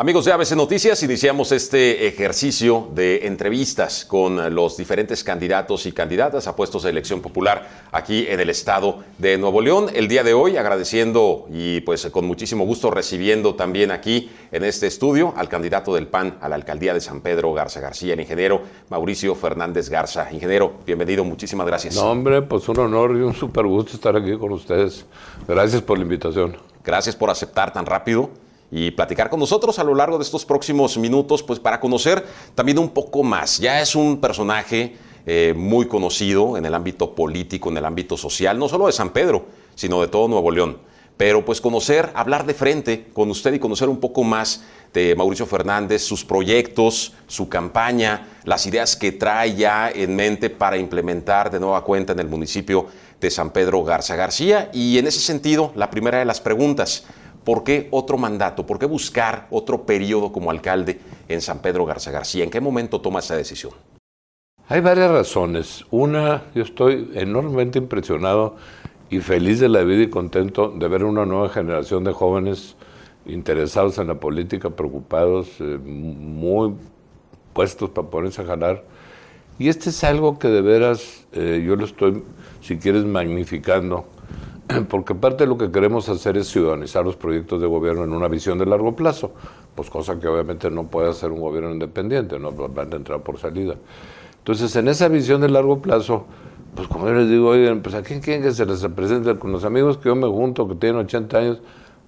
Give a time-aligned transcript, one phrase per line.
[0.00, 6.46] Amigos de ABC Noticias, iniciamos este ejercicio de entrevistas con los diferentes candidatos y candidatas
[6.46, 9.88] a puestos de elección popular aquí en el estado de Nuevo León.
[9.92, 14.86] El día de hoy agradeciendo y pues con muchísimo gusto recibiendo también aquí en este
[14.86, 18.62] estudio al candidato del PAN a la alcaldía de San Pedro Garza García, el ingeniero
[18.90, 20.28] Mauricio Fernández Garza.
[20.30, 21.96] Ingeniero, bienvenido, muchísimas gracias.
[21.96, 25.04] No, hombre, pues un honor y un súper gusto estar aquí con ustedes.
[25.48, 26.56] Gracias por la invitación.
[26.84, 28.30] Gracias por aceptar tan rápido
[28.70, 32.78] y platicar con nosotros a lo largo de estos próximos minutos, pues para conocer también
[32.78, 33.58] un poco más.
[33.58, 34.96] Ya es un personaje
[35.26, 39.10] eh, muy conocido en el ámbito político, en el ámbito social, no solo de San
[39.10, 40.78] Pedro, sino de todo Nuevo León.
[41.16, 44.62] Pero pues conocer, hablar de frente con usted y conocer un poco más
[44.94, 50.78] de Mauricio Fernández, sus proyectos, su campaña, las ideas que trae ya en mente para
[50.78, 52.86] implementar de nueva cuenta en el municipio
[53.20, 54.70] de San Pedro Garza García.
[54.72, 57.04] Y en ese sentido, la primera de las preguntas,
[57.48, 58.66] ¿Por qué otro mandato?
[58.66, 62.44] ¿Por qué buscar otro periodo como alcalde en San Pedro Garza García?
[62.44, 63.72] ¿En qué momento toma esa decisión?
[64.68, 65.82] Hay varias razones.
[65.90, 68.56] Una, yo estoy enormemente impresionado
[69.08, 72.76] y feliz de la vida y contento de ver una nueva generación de jóvenes
[73.24, 76.74] interesados en la política, preocupados, eh, muy
[77.54, 78.84] puestos para ponerse a jalar.
[79.58, 82.22] Y este es algo que de veras eh, yo lo estoy,
[82.60, 84.04] si quieres, magnificando
[84.88, 88.28] porque parte de lo que queremos hacer es ciudadanizar los proyectos de gobierno en una
[88.28, 89.32] visión de largo plazo,
[89.74, 93.38] pues cosa que obviamente no puede hacer un gobierno independiente, no van a entrar por
[93.38, 93.76] salida.
[94.38, 96.24] Entonces, en esa visión de largo plazo,
[96.74, 99.52] pues como yo les digo, oigan, pues a quién quieren que se les presente con
[99.52, 101.58] los amigos que yo me junto, que tienen 80 años,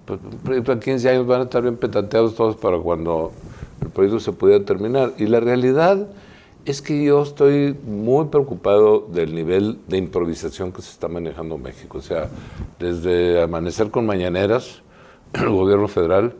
[0.05, 3.31] pues un proyecto a 15 años van a estar bien petateados todos para cuando
[3.81, 5.13] el proyecto se pudiera terminar.
[5.17, 6.07] Y la realidad
[6.65, 11.63] es que yo estoy muy preocupado del nivel de improvisación que se está manejando en
[11.63, 11.97] México.
[11.97, 12.29] O sea,
[12.79, 14.81] desde amanecer con mañaneras,
[15.33, 16.33] el gobierno federal,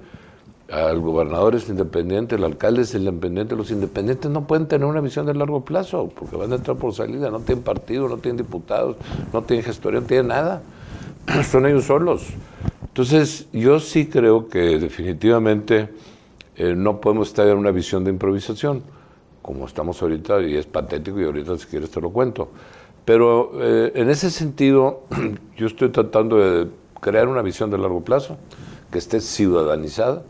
[0.71, 5.25] al gobernador es independiente, el alcalde es independiente, los independientes no pueden tener una visión
[5.25, 8.95] de largo plazo, porque van a entrar por salida, no tienen partido, no tienen diputados,
[9.33, 10.61] no tienen gestoría, no tienen nada.
[11.51, 12.27] Son ellos solos.
[12.87, 15.89] Entonces, yo sí creo que definitivamente
[16.55, 18.83] eh, no podemos estar en una visión de improvisación
[19.41, 22.49] como estamos ahorita, y es patético, y ahorita si quieres te lo cuento.
[23.05, 25.03] Pero eh, en ese sentido,
[25.57, 26.67] yo estoy tratando de
[26.99, 28.37] crear una visión de largo plazo,
[28.91, 30.23] que esté ciudadanizada,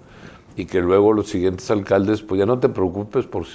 [0.55, 3.45] y que luego los siguientes alcaldes, pues ya no te preocupes por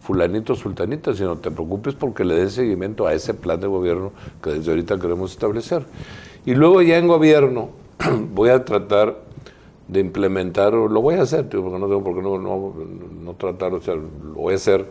[0.00, 4.12] fulanito o sultanita, sino te preocupes porque le des seguimiento a ese plan de gobierno
[4.42, 5.84] que desde ahorita queremos establecer.
[6.44, 7.70] Y luego ya en gobierno
[8.34, 9.31] voy a tratar
[9.88, 12.74] de implementar, lo voy a hacer, porque no tengo por qué no, no,
[13.22, 14.86] no tratar, o sea, lo voy a hacer,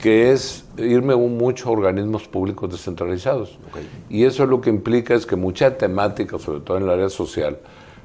[0.00, 3.58] que es irme a muchos organismos públicos descentralizados.
[4.08, 7.58] Y eso lo que implica es que mucha temática, sobre todo en el área social,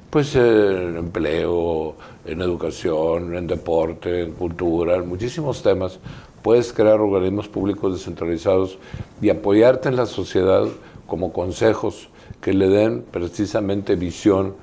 [0.09, 6.00] pues en empleo, en educación, en deporte, en cultura, en muchísimos temas,
[6.41, 8.78] puedes crear organismos públicos descentralizados
[9.22, 10.66] y apoyarte en la sociedad
[11.08, 12.09] como consejos
[12.41, 14.56] que le den precisamente visión,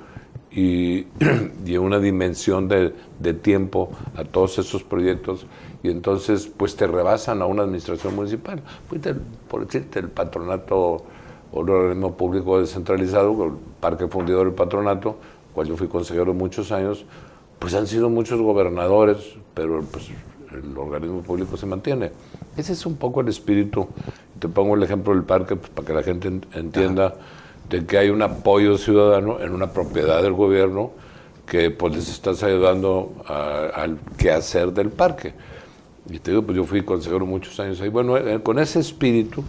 [0.51, 1.05] y,
[1.65, 5.45] y una dimensión de, de, tiempo a todos esos proyectos
[5.83, 8.61] y entonces pues te rebasan a una administración municipal.
[8.87, 9.01] Pues,
[9.47, 11.03] por decirte, el patronato
[11.51, 15.17] o el organismo público descentralizado, el parque fundidor del patronato,
[15.53, 17.05] cual yo fui consejero muchos años,
[17.59, 19.17] pues han sido muchos gobernadores,
[19.53, 20.09] pero pues
[20.51, 22.11] el organismo público se mantiene.
[22.57, 23.87] Ese es un poco el espíritu.
[24.39, 27.15] Te pongo el ejemplo del parque pues, para que la gente entienda
[27.69, 30.91] de que hay un apoyo ciudadano en una propiedad del gobierno
[31.45, 35.33] que pues les estás ayudando al quehacer del parque.
[36.09, 37.89] Y te digo, pues yo fui consejero muchos años ahí.
[37.89, 39.43] Bueno, eh, con ese espíritu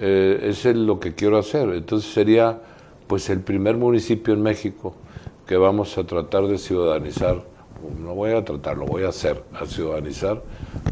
[0.00, 1.70] eh, es lo que quiero hacer.
[1.70, 2.60] Entonces sería
[3.06, 4.94] pues el primer municipio en México
[5.46, 7.42] que vamos a tratar de ciudadanizar,
[7.98, 10.42] no voy a tratar, lo voy a hacer, a ciudadanizar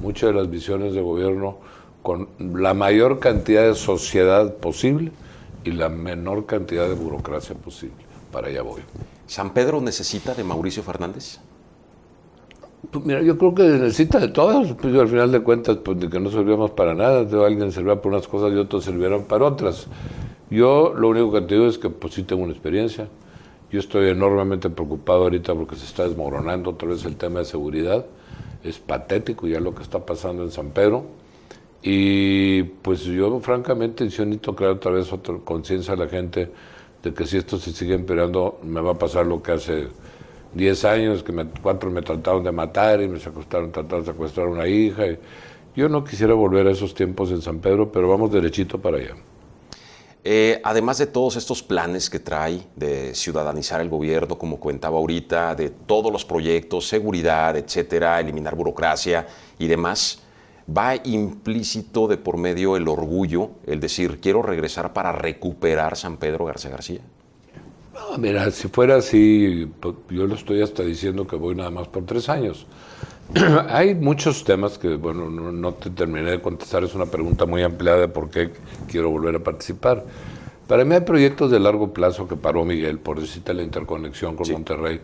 [0.01, 1.59] muchas de las visiones de gobierno
[2.03, 5.13] con la mayor cantidad de sociedad posible
[5.67, 7.97] y la menor cantidad de burocracia posible.
[8.31, 8.83] Para allá voy.
[9.27, 11.41] ¿San Pedro necesita de Mauricio Fernández?
[12.91, 14.75] Pues mira, yo creo que necesita de todos.
[14.75, 17.25] Pues al final de cuentas, pues de que no servíamos para nada.
[17.25, 19.89] De alguien servía para unas cosas y otros sirvieron para otras.
[20.51, 23.09] Yo lo único que te digo es que pues sí tengo una experiencia.
[23.73, 28.07] Yo estoy enormemente preocupado ahorita porque se está desmoronando otra vez el tema de seguridad.
[28.63, 31.07] Es patético ya lo que está pasando en San Pedro
[31.83, 36.51] y pues yo francamente yo necesito crear otra vez otra conciencia a la gente
[37.03, 39.89] de que si esto se sigue empeorando me va a pasar lo que hace
[40.55, 44.47] 10 años, que me, cuatro me trataron de matar y me secuestraron, trataron de secuestrar
[44.49, 45.05] a una hija.
[45.75, 49.17] yo no quisiera volver a esos tiempos en San Pedro, pero vamos derechito para allá.
[50.25, 55.55] eh, además de todos estos planes que trae de ciudadanizar el gobierno, como comentaba ahorita,
[55.55, 59.27] de todos los proyectos, seguridad, etcétera, eliminar burocracia
[59.59, 60.26] y demás,
[60.67, 66.47] va implícito de por medio el orgullo, el decir, quiero regresar para recuperar San Pedro
[66.47, 67.01] García García.
[67.95, 71.89] No, mira, si fuera así, pues, yo lo estoy hasta diciendo que voy nada más
[71.89, 72.67] por tres años.
[73.69, 78.01] Hay muchos temas que, bueno, no, te terminé de contestar, es una pregunta muy ampliada
[78.01, 78.51] de por qué
[78.89, 80.05] quiero volver a participar.
[80.67, 84.51] Para mí hay proyectos de largo plazo que paró Miguel, por decirte la interconexión con
[84.51, 85.01] Monterrey.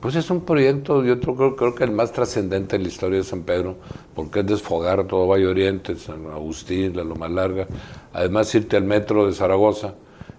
[0.00, 3.24] Pues es un proyecto, yo creo, creo que el más trascendente en la historia de
[3.24, 3.76] San Pedro,
[4.14, 7.66] porque es desfogar todo Valle Oriente, San Agustín, la Loma Larga,
[8.14, 9.94] además irte al metro de Zaragoza,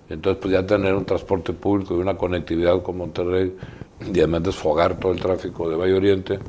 [0.09, 3.55] entonces pues ya tener un transporte público y una conectividad con Monterrey,
[3.99, 6.39] y además desfogar todo el tráfico de Valle Oriente,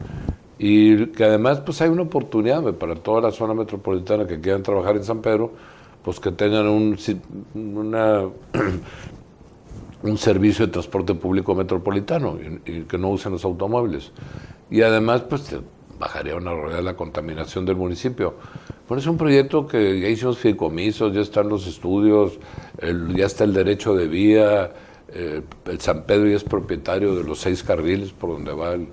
[0.58, 4.96] y que además pues hay una oportunidad para toda la zona metropolitana que quieran trabajar
[4.96, 5.52] en San Pedro,
[6.02, 6.96] pues que tengan un,
[7.54, 8.22] una,
[10.02, 14.12] un servicio de transporte público metropolitano y, que no usen los automóviles.
[14.70, 15.56] Y además pues
[15.98, 18.34] bajaría una rueda de la contaminación del municipio.
[18.88, 22.38] Bueno, es un proyecto que ya hicimos fideicomisos, ya están los estudios,
[23.14, 24.72] ya está el derecho de vía,
[25.14, 28.88] eh, el San Pedro ya es propietario de los seis carriles por donde va el,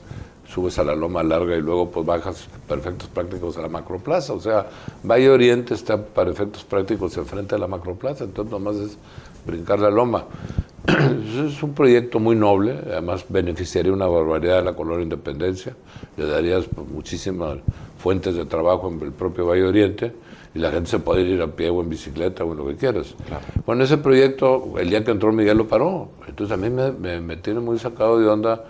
[0.54, 4.34] subes a la loma larga y luego pues bajas para efectos prácticos a la macroplaza.
[4.34, 4.68] O sea,
[5.04, 8.98] Valle Oriente está para efectos prácticos enfrente de la macroplaza, entonces nomás es
[9.46, 10.26] brincar la loma.
[10.88, 15.76] Es un proyecto muy noble, además beneficiaría una barbaridad de la colonia Independencia,
[16.18, 17.58] le darías pues, muchísimas
[17.98, 20.14] fuentes de trabajo en el propio Valle Oriente
[20.54, 22.76] y la gente se puede ir a pie o en bicicleta o en lo que
[22.76, 23.16] quieras.
[23.66, 27.38] Bueno, ese proyecto, el día que entró Miguel lo paró, entonces a mí me, me
[27.38, 28.64] tiene muy sacado de onda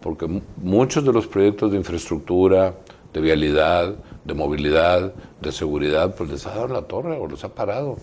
[0.00, 2.74] porque muchos de los proyectos de infraestructura,
[3.12, 7.54] de vialidad, de movilidad, de seguridad, pues les ha dado la torre o los ha
[7.54, 7.96] parado.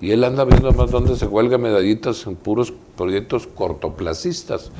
[0.00, 4.70] Y él anda viendo más dónde se cuelga medallitas en puros proyectos cortoplacistas.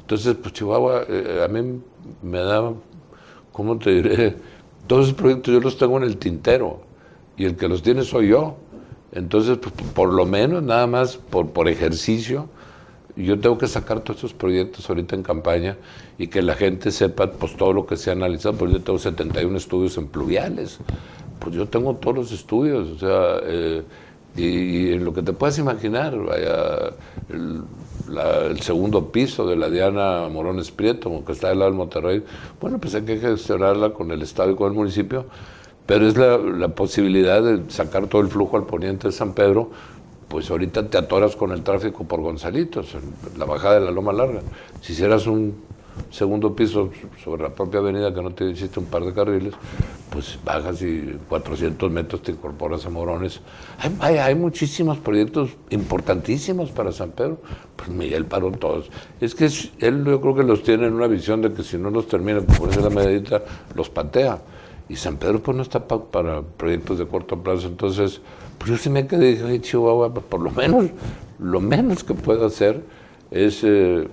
[0.00, 1.80] Entonces, pues Chihuahua, eh, a mí
[2.22, 2.72] me da,
[3.52, 4.36] ¿cómo te diré?
[4.86, 6.80] Todos esos proyectos yo los tengo en el tintero
[7.36, 8.56] y el que los tiene soy yo.
[9.12, 12.48] Entonces, pues, por lo menos, nada más por, por ejercicio,
[13.16, 15.76] yo tengo que sacar todos estos proyectos ahorita en campaña
[16.18, 18.98] y que la gente sepa pues todo lo que se ha analizado, porque yo tengo
[18.98, 20.78] 71 estudios en pluviales,
[21.40, 23.82] pues yo tengo todos los estudios, o sea, eh,
[24.38, 26.94] y, en lo que te puedas imaginar, vaya,
[27.28, 32.24] el, segundo piso de la Diana Morones Prieto, que está del lado del Monterrey,
[32.60, 35.26] bueno, pues hay que gestionarla con el Estado y con el municipio,
[35.86, 39.70] pero es la, la posibilidad de sacar todo el flujo al poniente de San Pedro,
[40.28, 42.94] pues ahorita te atoras con el tráfico por Gonzalitos,
[43.36, 44.40] la bajada de la Loma Larga.
[44.82, 45.67] Si hicieras un
[46.10, 46.90] segundo piso
[47.22, 49.54] sobre la propia avenida que no te hiciste un par de carriles,
[50.10, 53.40] pues bajas y 400 metros te incorporas a Morones.
[54.00, 57.38] Hay, hay, muchísimos proyectos importantísimos para San Pedro.
[57.76, 58.90] Pues Miguel paró todos.
[59.20, 59.50] Es que
[59.80, 62.40] él yo creo que los tiene en una visión de que si no los termina,
[62.40, 63.42] por la medida,
[63.74, 64.38] los patea.
[64.88, 67.68] Y San Pedro pues no está para proyectos de corto plazo.
[67.68, 68.20] Entonces,
[68.58, 70.86] pues yo sí me quedé dije, Chihuahua, pues, por lo menos,
[71.38, 72.82] lo menos que puedo hacer
[73.30, 74.08] es eh,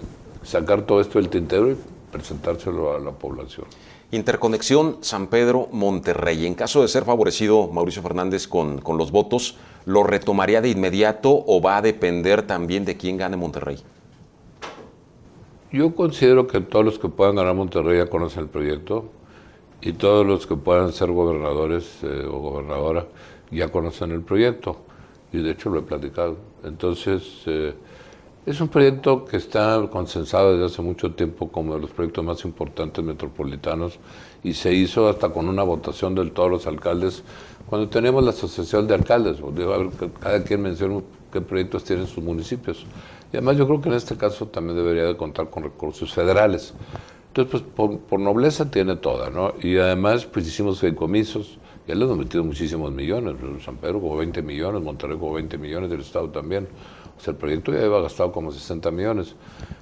[0.45, 1.77] sacar todo esto del tintero y
[2.11, 3.65] presentárselo a la población.
[4.11, 6.45] Interconexión San Pedro-Monterrey.
[6.45, 11.43] En caso de ser favorecido Mauricio Fernández con, con, los votos, ¿lo retomaría de inmediato
[11.45, 13.77] o va a depender también de quién gane Monterrey?
[15.71, 19.09] Yo considero que todos los que puedan ganar Monterrey ya conocen el proyecto
[19.81, 23.07] y todos los que puedan ser gobernadores eh, o gobernadora
[23.51, 24.77] ya conocen el proyecto
[25.33, 26.37] y de hecho lo he platicado.
[26.63, 27.73] Entonces, eh,
[28.45, 32.45] es un proyecto que está consensado desde hace mucho tiempo como de los proyectos más
[32.45, 33.97] importantes metropolitanos
[34.43, 37.23] y se hizo hasta con una votación de todos los alcaldes
[37.65, 39.37] cuando tenemos la asociación de alcaldes.
[40.19, 41.01] cada quien menciona
[41.33, 42.85] qué proyectos tienen sus municipios.
[43.33, 46.75] Y además yo creo que en este caso también debería de contar con recursos federales.
[47.29, 49.53] Entonces, pues por, nobleza tiene toda, ¿no?
[49.61, 53.35] Y además, pues hicimos fideicomisos, ya le hemos metido muchísimos millones,
[53.65, 56.67] San Pedro como 20 millones, Monterrey como 20 millones, del Estado también.
[57.17, 59.35] O sea, el proyecto ya había gastado como 60 millones.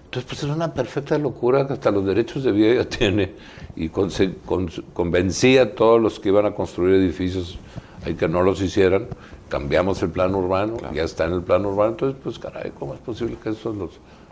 [0.05, 3.33] Entonces, pues es una perfecta locura que hasta los derechos de vía ya tiene
[3.75, 7.57] y convencía a todos los que iban a construir edificios
[8.05, 9.07] hay que no los hicieran.
[9.49, 11.91] Cambiamos el plan urbano, ya está en el plan urbano.
[11.91, 13.91] Entonces, pues caray, ¿cómo es posible que esos los,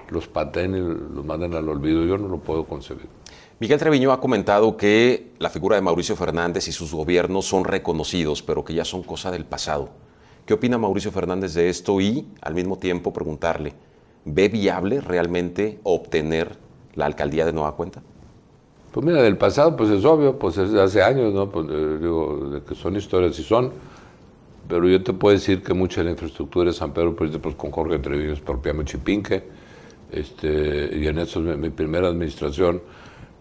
[0.10, 2.03] los paten y los manden al olvido?
[2.05, 3.08] Yo no lo puedo concebir.
[3.60, 8.41] Miguel Treviño ha comentado que la figura de Mauricio Fernández y sus gobiernos son reconocidos,
[8.41, 9.89] pero que ya son cosa del pasado.
[10.45, 12.01] ¿Qué opina Mauricio Fernández de esto?
[12.01, 13.74] Y al mismo tiempo preguntarle,
[14.25, 16.57] ¿ve viable realmente obtener
[16.95, 18.01] la alcaldía de Nueva Cuenta?
[18.91, 21.50] Pues mira, del pasado pues es obvio, pues es hace años, ¿no?
[21.50, 23.71] Pues, eh, digo, de que son historias y son.
[24.67, 27.55] pero yo te puedo decir que mucha de la infraestructura de San Pedro, pues, pues
[27.55, 29.43] con Jorge Treviño, expropiamos Chipinque,
[30.12, 32.81] este, y en eso mi, mi primera administración,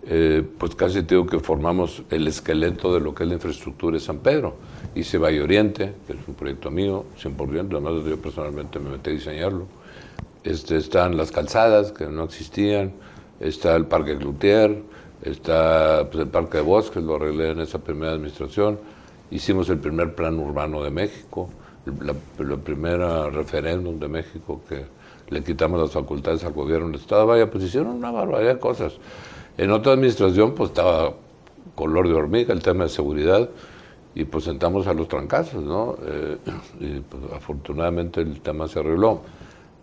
[0.02, 4.00] eh, pues casi digo que formamos el esqueleto de lo que es la infraestructura de
[4.00, 4.56] San Pedro.
[4.94, 9.12] Hice Valle Oriente, que es un proyecto mío, 100%, además yo personalmente me metí a
[9.12, 9.66] diseñarlo.
[10.42, 12.92] Este, están las calzadas, que no existían,
[13.40, 14.82] está el Parque Cloutier,
[15.22, 18.78] está pues, el Parque de Bosques, lo arreglé en esa primera administración.
[19.30, 21.50] Hicimos el primer plan urbano de México,
[22.00, 24.84] la, la primera referéndum de México que
[25.28, 27.26] le quitamos las facultades al gobierno del Estado.
[27.26, 28.94] Vaya, pues hicieron una barbaridad de cosas.
[29.60, 31.12] En otra administración, pues estaba
[31.74, 33.50] color de hormiga el tema de seguridad
[34.14, 35.98] y pues sentamos a los trancazos, ¿no?
[36.02, 36.38] Eh,
[36.80, 39.20] y pues, afortunadamente el tema se arregló.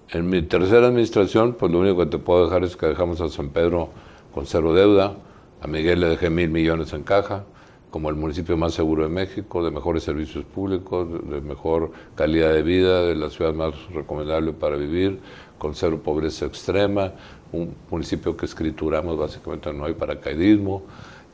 [0.09, 3.29] En mi tercera administración, pues lo único que te puedo dejar es que dejamos a
[3.29, 3.89] San Pedro
[4.33, 5.15] con cero deuda,
[5.61, 7.43] a Miguel le dejé mil millones en caja,
[7.91, 12.63] como el municipio más seguro de México, de mejores servicios públicos, de mejor calidad de
[12.63, 15.19] vida, de la ciudad más recomendable para vivir,
[15.59, 17.13] con cero pobreza extrema,
[17.51, 20.83] un municipio que escrituramos básicamente no hay paracaidismo.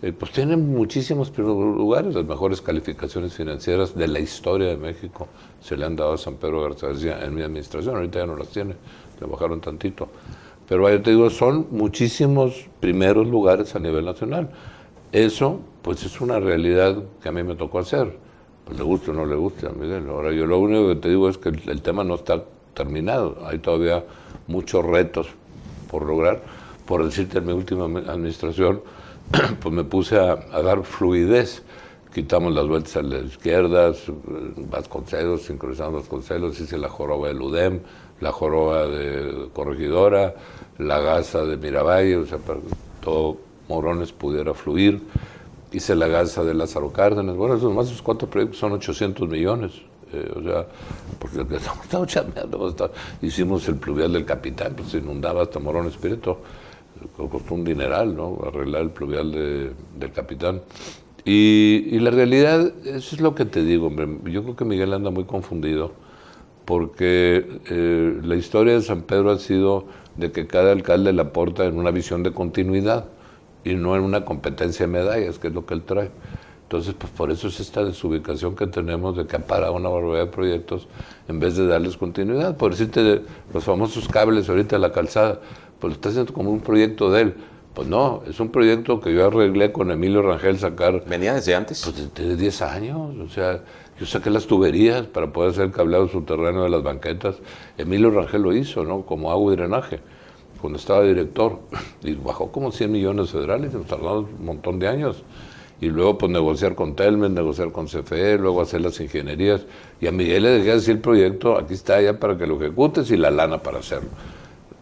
[0.01, 5.29] Eh, pues tienen muchísimos lugares, las mejores calificaciones financieras de la historia de México
[5.61, 8.49] se le han dado a San Pedro García en mi administración, ahorita ya no las
[8.49, 8.75] tiene,
[9.21, 10.09] le bajaron tantito.
[10.67, 14.49] Pero yo te digo, son muchísimos primeros lugares a nivel nacional.
[15.13, 18.17] Eso, pues es una realidad que a mí me tocó hacer.
[18.65, 20.09] Pues le guste o no le guste a Miguel.
[20.09, 22.43] Ahora yo lo único que te digo es que el tema no está
[22.73, 23.37] terminado.
[23.45, 24.03] Hay todavía
[24.47, 25.27] muchos retos
[25.93, 26.41] por lograr.
[26.87, 28.81] Por decirte, en mi última administración,
[29.61, 31.61] pues me puse a, dar fluidez.
[32.11, 34.03] Quitamos las vueltas a las izquierdas,
[34.69, 37.79] Vasconcelos, sincronizamos Vasconcelos, hice la joroba de Ludem,
[38.21, 40.35] la joroba de Corregidora,
[40.77, 42.67] la gasa de Miravalle, o sea, para que
[43.01, 45.01] todo Morones pudiera fluir.
[45.71, 47.35] Hice la gasa de Lázaro Cárdenas.
[47.35, 49.73] Bueno, esos más esos cuatro proyectos son 800 millones.
[50.13, 50.67] Eh, o sea,
[51.19, 52.75] porque estamos chameando,
[53.21, 56.37] hicimos el pluvial del Capitán, pues se inundaba hasta Morón Espíritu,
[57.17, 58.39] costó un dineral, ¿no?
[58.45, 60.61] Arreglar el pluvial del Capitán.
[61.25, 65.09] Y, la realidad, eso es lo que te digo, hombre, yo creo que Miguel anda
[65.09, 65.93] muy confundido,
[66.65, 69.85] porque eh, la historia de San Pedro ha sido
[70.17, 73.05] de que cada alcalde la aporta en una visión de continuidad
[73.63, 76.11] y no en una competencia de medallas, que es lo que él trae.
[76.73, 80.25] Entonces, pues por eso es esta desubicación que tenemos de que ha parado una barbaridad
[80.25, 80.87] de proyectos
[81.27, 82.57] en vez de darles continuidad.
[82.57, 83.21] Por decirte,
[83.53, 85.39] los famosos cables ahorita de la calzada,
[85.79, 87.35] pues lo está haciendo como un proyecto de él.
[87.75, 91.05] Pues no, es un proyecto que yo arreglé con Emilio Rangel sacar.
[91.05, 91.83] ¿Venía desde antes?
[91.83, 93.19] Pues desde 10 años.
[93.19, 93.61] O sea,
[93.99, 97.35] yo saqué las tuberías para poder hacer cableado subterráneo de las banquetas.
[97.77, 99.03] Emilio Rangel lo hizo, ¿no?
[99.03, 99.99] Como agua y drenaje,
[100.59, 101.59] cuando estaba director.
[102.01, 105.23] Y bajó como 100 millones federales nos tardamos un montón de años
[105.81, 109.65] y luego pues negociar con Telmen, negociar con CFE, luego hacer las ingenierías.
[109.99, 113.11] Y a Miguel le dejé así el proyecto, aquí está ya para que lo ejecutes
[113.11, 114.09] y la lana para hacerlo.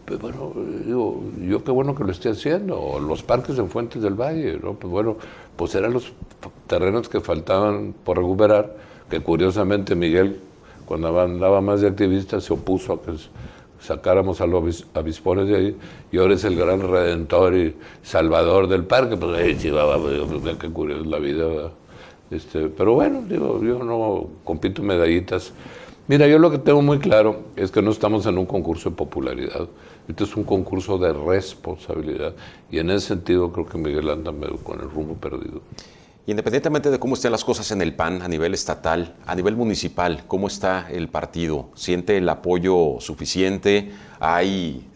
[0.04, 0.52] Pero bueno,
[0.84, 4.74] digo, yo qué bueno que lo esté haciendo, los parques en Fuentes del Valle, ¿no?
[4.74, 5.16] Pues bueno,
[5.56, 6.12] pues eran los
[6.66, 8.76] terrenos que faltaban por recuperar,
[9.08, 10.40] que curiosamente Miguel,
[10.86, 13.12] cuando andaba más de activista, se opuso a que
[13.82, 15.76] sacáramos a los avispones de ahí,
[16.12, 20.70] y ahora es el gran redentor y salvador del parque, pues ahí chivaba, pues, qué
[20.70, 21.72] curioso la vida,
[22.30, 25.52] Este, pero bueno, digo, yo no compito medallitas.
[26.08, 28.96] Mira, yo lo que tengo muy claro es que no estamos en un concurso de
[28.96, 29.68] popularidad,
[30.08, 32.34] este es un concurso de responsabilidad,
[32.70, 35.60] y en ese sentido creo que Miguel anda con el rumbo perdido.
[36.26, 40.22] Independientemente de cómo estén las cosas en el PAN a nivel estatal, a nivel municipal,
[40.28, 41.70] ¿cómo está el partido?
[41.74, 43.90] ¿Siente el apoyo suficiente?
[44.20, 44.86] ¿Hay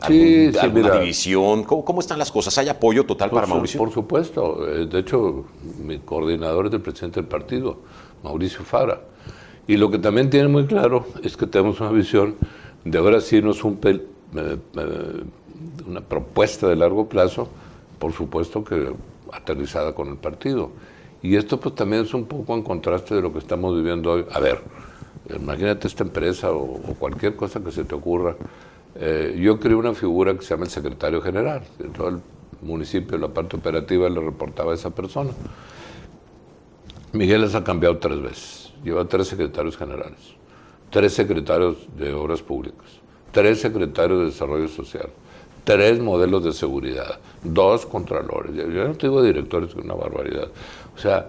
[0.00, 1.64] alguna división?
[1.64, 2.56] ¿Cómo, están las cosas?
[2.58, 3.78] ¿Hay apoyo total para Mauricio?
[3.78, 4.64] Por supuesto.
[4.68, 5.46] Eh, de hecho,
[5.82, 7.78] mi coordinador es el presidente del partido,
[8.22, 9.00] Mauricio Fara.
[9.66, 12.36] Y lo que también tiene muy claro es que tenemos una visión
[12.84, 14.00] de ahora sí nos un eh,
[14.34, 15.24] eh,
[15.86, 17.48] una propuesta de largo plazo,
[17.98, 18.92] por supuesto que
[19.32, 20.70] aterrizada con el partido.
[21.22, 24.26] Y esto pues también es un poco en contraste de lo que estamos viviendo hoy.
[24.32, 24.60] A ver,
[25.34, 28.36] imagínate esta empresa o, cualquier cosa que se te ocurra.
[28.94, 31.62] Eh, yo creé una figura que se llama el secretario general.
[31.78, 32.20] En todo el
[32.62, 35.30] municipio, la parte operativa le reportaba a esa persona.
[37.12, 38.72] Miguel les ha cambiado tres veces.
[38.84, 40.18] Lleva tres secretarios generales,
[40.90, 42.86] tres secretarios de obras públicas,
[43.32, 45.08] tres secretarios de desarrollo social,
[45.66, 48.54] tres modelos de seguridad, dos contralores.
[48.54, 50.46] Yo no te directores, es una barbaridad.
[50.94, 51.26] O sea,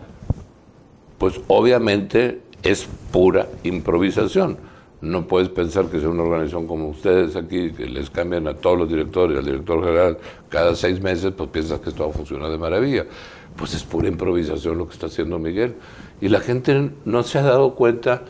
[1.18, 4.60] pues obviamente es pura improvisación.
[5.02, 8.78] No puedes pensar que sea una organización como ustedes aquí, que les cambian a todos
[8.78, 12.52] los directores, al director general, cada seis meses, pues piensas que esto va a funcionar
[12.52, 13.08] de maravilla.
[13.56, 15.74] Pues es pura improvisación lo que está haciendo Miguel.
[16.22, 18.22] Y la gente no se ha dado cuenta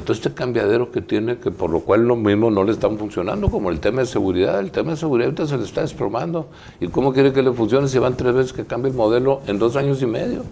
[0.00, 3.50] todo este cambiadero que tiene, que por lo cual lo mismo no le están funcionando,
[3.50, 4.60] como el tema de seguridad.
[4.60, 6.48] El tema de seguridad ahorita se le está desplomando.
[6.80, 9.58] ¿Y cómo quiere que le funcione si van tres veces que cambie el modelo en
[9.58, 10.44] dos años y medio?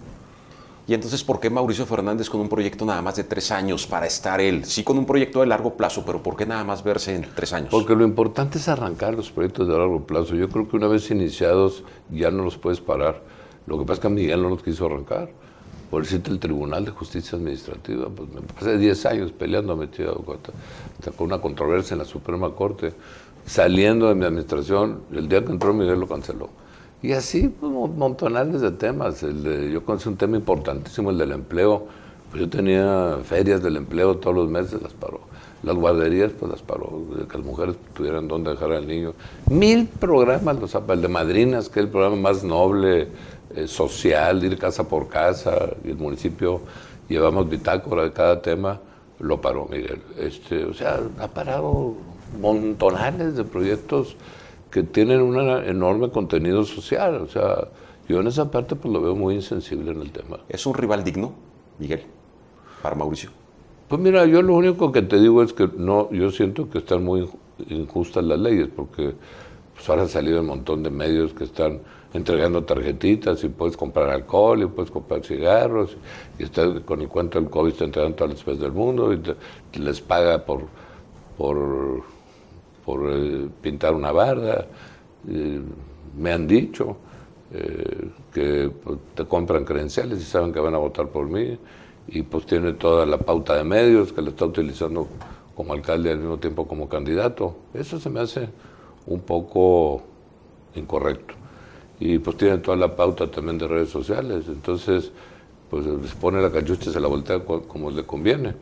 [0.87, 4.07] Y entonces, ¿por qué Mauricio Fernández con un proyecto nada más de tres años para
[4.07, 4.65] estar él?
[4.65, 7.53] Sí, con un proyecto de largo plazo, pero ¿por qué nada más verse en tres
[7.53, 7.69] años?
[7.71, 10.35] Porque lo importante es arrancar los proyectos de largo plazo.
[10.35, 13.21] Yo creo que una vez iniciados ya no los puedes parar.
[13.67, 15.29] Lo que pasa es que Miguel no los quiso arrancar.
[15.91, 20.37] Por decirte, el Tribunal de Justicia Administrativa, pues me pasé 10 años peleando metido con
[21.27, 22.93] una controversia en la Suprema Corte.
[23.45, 26.49] Saliendo de mi administración, el día que entró Miguel lo canceló.
[27.01, 29.21] Y así, pues, montonales de temas.
[29.23, 31.87] El yo conocí un tema importantísimo, el del empleo.
[32.29, 35.19] Pues yo tenía ferias del empleo todos los meses, las paró.
[35.63, 39.13] Las guarderías, pues las paró, que las mujeres tuvieran dónde dejar al niño.
[39.49, 43.09] Mil programas, los, el de Madrinas, que es el programa más noble,
[43.55, 46.61] eh, social, ir casa por casa, y el municipio
[47.07, 48.79] llevamos bitácora de cada tema,
[49.19, 50.01] lo paró Miguel.
[50.17, 51.95] Este, o sea, ha parado
[52.39, 54.15] montonales de proyectos
[54.71, 57.15] que tienen un enorme contenido social.
[57.15, 57.67] O sea,
[58.07, 60.39] yo en esa parte pues lo veo muy insensible en el tema.
[60.49, 61.33] ¿Es un rival digno,
[61.77, 62.03] Miguel,
[62.81, 63.29] para Mauricio?
[63.87, 67.03] Pues mira, yo lo único que te digo es que no, yo siento que están
[67.03, 67.29] muy
[67.67, 69.13] injustas las leyes, porque
[69.75, 71.81] pues ahora han salido un montón de medios que están
[72.13, 75.95] entregando tarjetitas y puedes comprar alcohol y puedes comprar cigarros
[76.37, 80.01] y está, con el cuento del COVID está entregando todas las del mundo y les
[80.01, 80.63] paga por,
[81.37, 82.03] por
[82.85, 84.67] por eh, pintar una barda.
[86.17, 86.97] me han dicho
[87.53, 91.57] eh, que pues, te compran credenciales y saben que van a votar por mí
[92.07, 95.07] y pues tiene toda la pauta de medios que le está utilizando
[95.55, 97.55] como alcalde al mismo tiempo como candidato.
[97.73, 98.49] Eso se me hace
[99.05, 100.01] un poco
[100.75, 101.40] incorrecto.
[102.01, 104.45] Y pues tiene toda la pauta también de redes sociales.
[104.47, 105.11] Entonces,
[105.69, 108.55] pues les pone la cachucha y se la voltea como le conviene.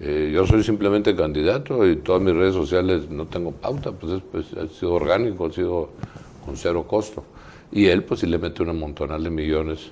[0.00, 4.46] Eh, yo soy simplemente candidato y todas mis redes sociales no tengo pauta, pues, pues
[4.54, 5.90] ha sido orgánico, ha sido
[6.46, 7.24] con cero costo.
[7.70, 9.90] Y él pues sí le mete una montonal de millones.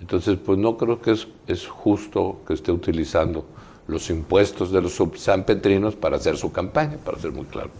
[0.00, 3.44] Entonces pues no creo que es, es justo que esté utilizando
[3.86, 7.70] los impuestos de los subsanpetrinos para hacer su campaña, para ser muy claro.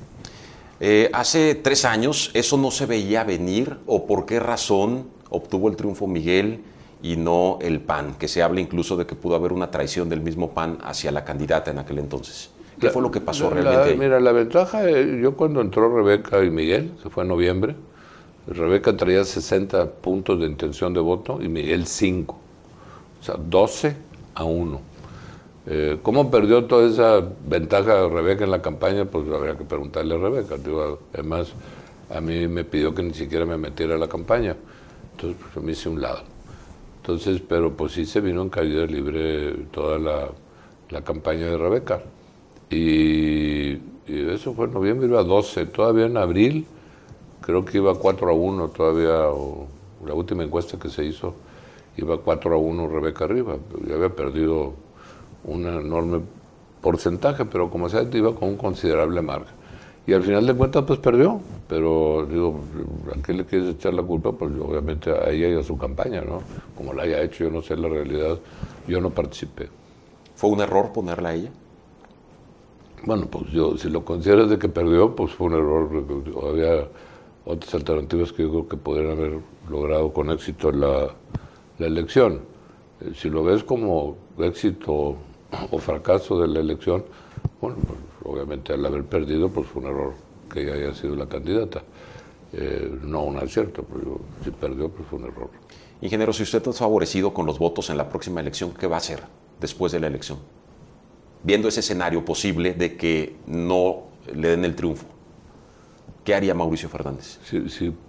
[0.81, 5.77] Eh, hace tres años eso no se veía venir o por qué razón obtuvo el
[5.77, 6.63] triunfo Miguel
[7.03, 10.21] y no el PAN, que se habla incluso de que pudo haber una traición del
[10.21, 12.51] mismo PAN hacia la candidata en aquel entonces.
[12.81, 13.95] ¿Qué fue lo que pasó realmente?
[13.97, 17.77] Mira, la ventaja, eh, yo cuando entró Rebeca y Miguel, se fue en noviembre,
[18.47, 22.37] Rebeca traía 60 puntos de intención de voto y Miguel 5,
[23.21, 23.97] o sea, 12
[24.35, 24.94] a 1.
[25.67, 29.07] Eh, ¿Cómo perdió toda esa ventaja Rebeca en la campaña?
[29.07, 30.57] Pues habría que preguntarle a Rebeca.
[31.15, 31.53] además,
[32.11, 34.57] a mí me pidió que ni siquiera me metiera a la campaña.
[35.13, 36.23] Entonces, pues, me hice un lado.
[36.99, 40.31] Entonces, pero pues sí se vino en caída libre toda la,
[41.03, 42.03] campaña de Rebeca.
[42.71, 45.67] Y, eso fue en noviembre, iba a 12.
[45.67, 46.67] Todavía en abril,
[47.41, 49.31] creo que iba 4 a 1 todavía,
[50.07, 51.35] la última encuesta que se hizo,
[51.97, 53.57] iba 4 a 1 Rebeca arriba.
[53.87, 54.75] Ya había perdido
[55.45, 56.21] un enorme
[56.81, 59.55] porcentaje, pero como sea, iba con un considerable margen.
[60.07, 61.41] Y al final de cuentas, pues perdió.
[61.67, 62.61] Pero digo,
[63.11, 64.33] ¿a qué le quieres echar la culpa?
[64.33, 66.43] Pues obviamente a ella y a su campaña, ¿no?
[66.77, 68.39] Como la haya hecho, yo no sé la realidad,
[68.87, 69.71] yo no participé.
[70.35, 71.51] ¿Fue un error ponerla a ella?
[73.07, 76.05] Bueno, pues yo, si lo consideras de que perdió, pues fue un error.
[76.51, 76.89] Había
[77.47, 79.39] otras alternativas que yo creo que podrían haber
[79.71, 81.09] logrado con éxito la,
[81.79, 82.41] la elección.
[83.01, 85.17] Eh, si lo ves como éxito
[85.71, 87.05] o fracaso de la elección,
[87.61, 90.15] bueno, pues obviamente al haber perdido, pues fue un error
[90.53, 91.83] que ella haya sido la candidata.
[92.53, 95.51] Eh, no un acierto, pero si perdió, pues fue un error.
[96.01, 98.99] Ingeniero, si usted es favorecido con los votos en la próxima elección, ¿qué va a
[98.99, 99.23] hacer
[99.61, 100.39] después de la elección?
[101.43, 105.07] Viendo ese escenario posible de que no le den el triunfo,
[106.25, 107.39] ¿qué haría Mauricio Fernández?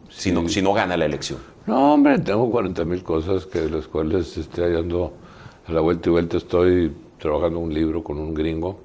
[0.09, 1.39] si, no, si no gana la elección.
[1.65, 5.13] No, hombre, tengo 40 mil cosas que de las cuales estoy hallando
[5.67, 6.37] a la vuelta y vuelta.
[6.37, 8.79] Estoy trabajando un libro con un gringo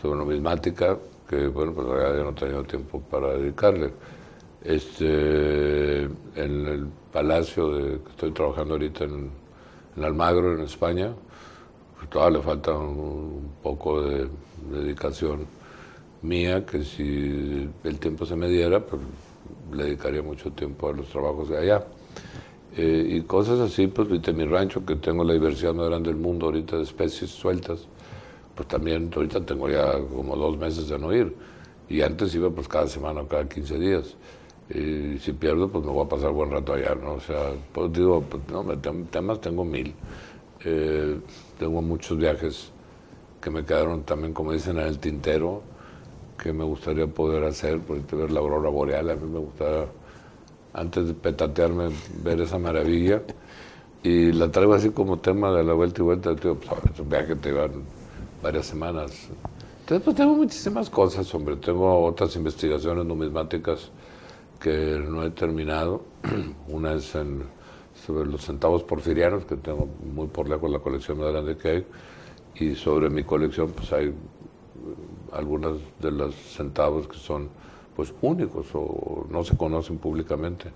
[0.00, 3.92] sobre numismática, que bueno, pues ya no he tenido tiempo para dedicarle.
[4.62, 9.30] Este, en el palacio de, que estoy trabajando ahorita en,
[10.02, 11.12] Almagro, en España,
[11.96, 14.28] pues todavía le falta un, poco de,
[14.70, 15.46] dedicación
[16.22, 19.02] mía, que si el tiempo se me diera, pues
[19.72, 21.84] le dedicaría mucho tiempo a los trabajos de allá.
[22.76, 26.20] Eh, y cosas así, pues viste mi rancho, que tengo la diversidad más grande del
[26.20, 27.86] mundo ahorita de especies sueltas
[28.54, 31.34] pues también ahorita tengo ya como dos meses de no ir.
[31.88, 34.16] Y antes iba pues cada semana o cada 15 días.
[34.70, 37.14] Y si pierdo, pues me voy a pasar buen rato allá, ¿no?
[37.14, 38.64] O sea, pues digo, pues, no,
[39.10, 39.94] temas tengo mil.
[40.64, 41.18] Eh,
[41.58, 42.70] tengo muchos viajes
[43.42, 45.62] que me quedaron también, como dicen, en el tintero,
[46.38, 49.86] que me gustaría poder hacer, por ver la aurora boreal, a mí me gustaría,
[50.74, 51.88] antes de petatearme,
[52.22, 53.22] ver esa maravilla.
[54.02, 57.08] Y la traigo así como tema de la vuelta y vuelta, tío, pues, es un
[57.08, 57.70] viaje que te van
[58.42, 59.28] varias semanas.
[59.80, 61.56] Entonces, pues tengo muchísimas cosas, hombre.
[61.56, 63.90] Tengo otras investigaciones numismáticas
[64.60, 66.02] que no he terminado.
[66.68, 67.44] Una es en,
[68.06, 71.86] sobre los centavos porfirianos, que tengo muy por lejos la colección más grande que hay.
[72.56, 74.12] Y sobre mi colección, pues hay
[75.32, 77.48] algunas de los centavos que son
[77.94, 80.70] pues únicos o no se conocen públicamente.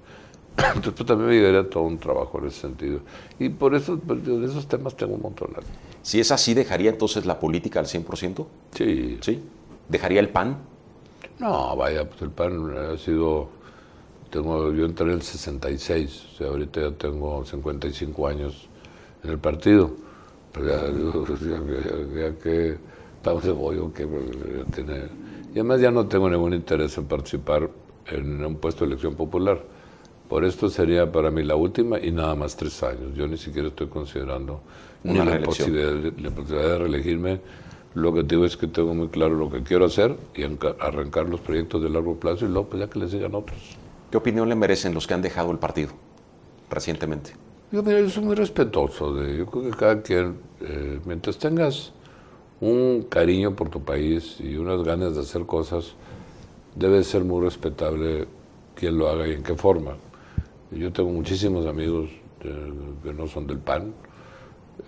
[0.74, 3.00] Entonces pues, también me llegaría todo un trabajo en ese sentido.
[3.38, 5.50] Y por eso, pues, de esos temas tengo un montón.
[6.02, 8.46] Si es así, ¿dejaría entonces la política al 100%?
[8.72, 9.18] Sí.
[9.20, 9.40] ¿Sí?
[9.88, 10.58] ¿Dejaría el PAN?
[11.38, 13.48] No, vaya, pues el PAN ha sido...
[14.30, 18.68] Tengo, yo entré en el 66, o sea, ahorita ya tengo 55 años
[19.24, 19.90] en el partido.
[20.52, 22.76] Pero ya, que
[23.16, 24.06] estamos de bollo, que
[24.74, 25.27] tiene...
[25.50, 27.70] Y además ya no tengo ningún interés en participar
[28.06, 29.60] en un puesto de elección popular
[30.28, 33.14] por esto sería para mí la última y nada más tres años.
[33.14, 34.60] Yo ni siquiera estoy considerando
[35.02, 37.40] ni la posibilidad, de, la posibilidad, de, reelegirme.
[37.94, 40.42] Lo que digo es que tengo muy claro lo que quiero hacer y
[40.80, 43.58] arrancar los proyectos de largo plazo y luego pues ya que le sigan otros.
[44.10, 45.92] ¿Qué opinión le merecen los que han dejado el partido
[46.70, 47.32] recientemente?
[47.72, 49.14] Yo, soy muy respetuoso.
[49.14, 51.92] De, yo creo que cada quien, eh, mientras tengas
[52.60, 55.94] un cariño por tu país y unas ganas de hacer cosas,
[56.74, 58.26] debe ser muy respetable
[58.74, 59.96] quien lo haga y en qué forma.
[60.70, 63.92] Yo tengo muchísimos amigos que no son del PAN,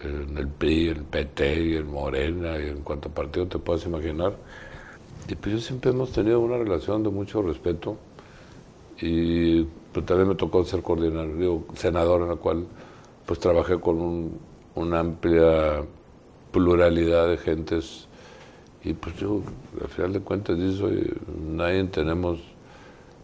[0.02, 4.36] en el PRI, el PT y el Morena, y en cuanto partido te puedas imaginar.
[5.28, 7.96] Y pues yo siempre hemos tenido una relación de mucho respeto
[9.00, 12.66] y pues, también me tocó ser coordinador, senador en la cual
[13.26, 14.30] pues trabajé con
[14.74, 15.84] una amplia
[16.52, 18.08] pluralidad de gentes
[18.82, 19.42] y pues yo
[19.80, 22.40] al final de cuentas dice, nadie tenemos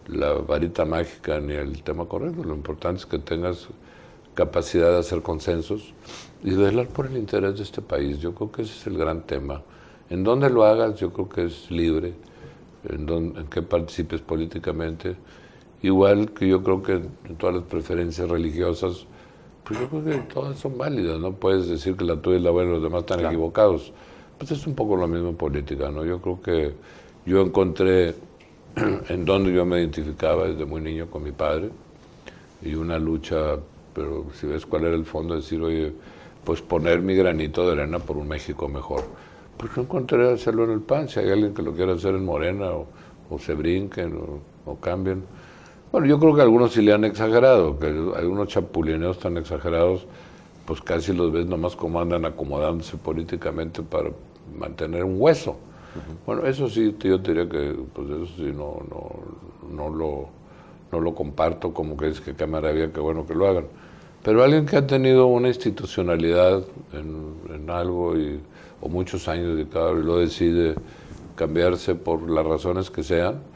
[0.07, 2.45] la varita mágica ni el tema correcto.
[2.45, 3.69] Lo importante es que tengas
[4.35, 5.95] capacidad de hacer consensos
[6.45, 8.19] y de velar por el interés de este país.
[8.19, 9.63] Yo creo que ese es el gran tema.
[10.11, 12.13] En donde lo hagas, yo creo que es libre,
[12.89, 15.17] en, donde, en que participes políticamente.
[15.83, 19.07] Igual que yo creo que en todas las preferencias religiosas,
[19.67, 21.19] pues yo creo que todas son válidas.
[21.19, 23.93] No puedes decir que la tuya es la buena y los demás están equivocados.
[24.39, 26.05] Pues es un poco lo mismo en política, ¿no?
[26.05, 26.75] Yo creo que
[27.25, 28.15] yo encontré
[29.09, 31.71] en donde yo me identificaba desde muy niño con mi padre
[32.63, 33.57] y una lucha,
[33.95, 35.93] pero si ves cuál era el fondo, decir, oye,
[36.45, 39.03] pues poner mi granito de arena por un México mejor.
[39.57, 42.25] Pues no encontré hacerlo en el PAN, si hay alguien que lo quiera hacer en
[42.25, 44.17] Morena o, se brinquen
[44.65, 45.25] o, cambien.
[45.97, 50.07] Bueno, yo creo que algunos sí le han exagerado, que algunos chapulineos tan exagerados,
[50.67, 54.11] pues casi los ves nomás como andan acomodándose políticamente para
[54.55, 55.57] mantener un hueso.
[56.27, 60.29] Bueno, eso sí, yo diría que pues eso sí no, no, no, lo,
[60.93, 63.65] no lo comparto como que es que qué maravilla, qué bueno que lo hagan.
[64.23, 68.39] Pero alguien que ha tenido una institucionalidad en, algo y,
[68.83, 70.75] o muchos años dedicado y lo decide
[71.37, 73.56] cambiarse por las razones que sean,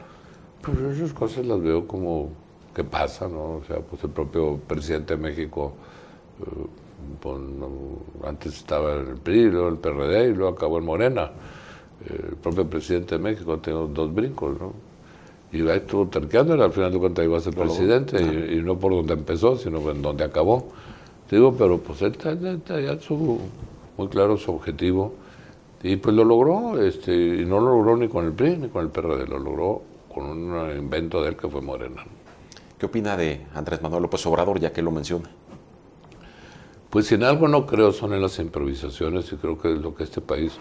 [0.61, 2.29] pues esas cosas las veo como
[2.75, 3.57] que pasa, ¿no?
[3.57, 5.73] O sea, pues el propio presidente de México,
[6.39, 6.65] eh,
[7.19, 7.37] pues,
[8.23, 11.31] antes estaba en el PRI, luego el PRD y luego acabó en Morena
[12.09, 14.73] el propio presidente de México tiene dos brincos, ¿no?
[15.51, 18.21] Y ahí estuvo terqueando y al final de cuentas iba a ser presidente,
[18.53, 20.69] y, no por donde empezó, sino en donde acabó.
[21.29, 23.39] Digo, pero pues él está, ya su,
[23.97, 25.13] muy claro su objetivo,
[25.83, 28.85] y pues lo logró, este, y no lo logró ni con el PRI ni con
[28.85, 29.81] el PRD, lo logró
[30.13, 32.03] con un invento de él que fue Morena.
[32.77, 35.29] ¿Qué opina de Andrés Manuel López Obrador, ya que lo menciona?
[36.89, 39.95] Pues si en algo no creo son en las improvisaciones y creo que es lo
[39.95, 40.53] que este país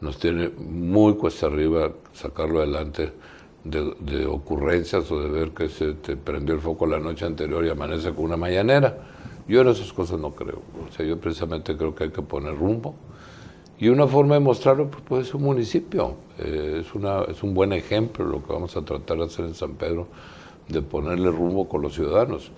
[0.00, 3.12] nos tiene muy cuesta arriba sacarlo adelante
[3.64, 7.70] de, ocurrencias o de ver que se te prendió el foco la noche anterior y
[7.70, 8.98] amanece con una mañanera.
[9.48, 10.62] Yo en esas cosas no creo.
[10.88, 12.94] O sea, yo precisamente creo que hay que poner rumbo.
[13.78, 16.14] Y una forma de mostrarlo pues, ser un municipio.
[16.38, 19.54] Eh, es, una, es un buen ejemplo lo que vamos a tratar de hacer en
[19.54, 20.06] San Pedro,
[20.68, 22.50] de ponerle rumbo con los ciudadanos.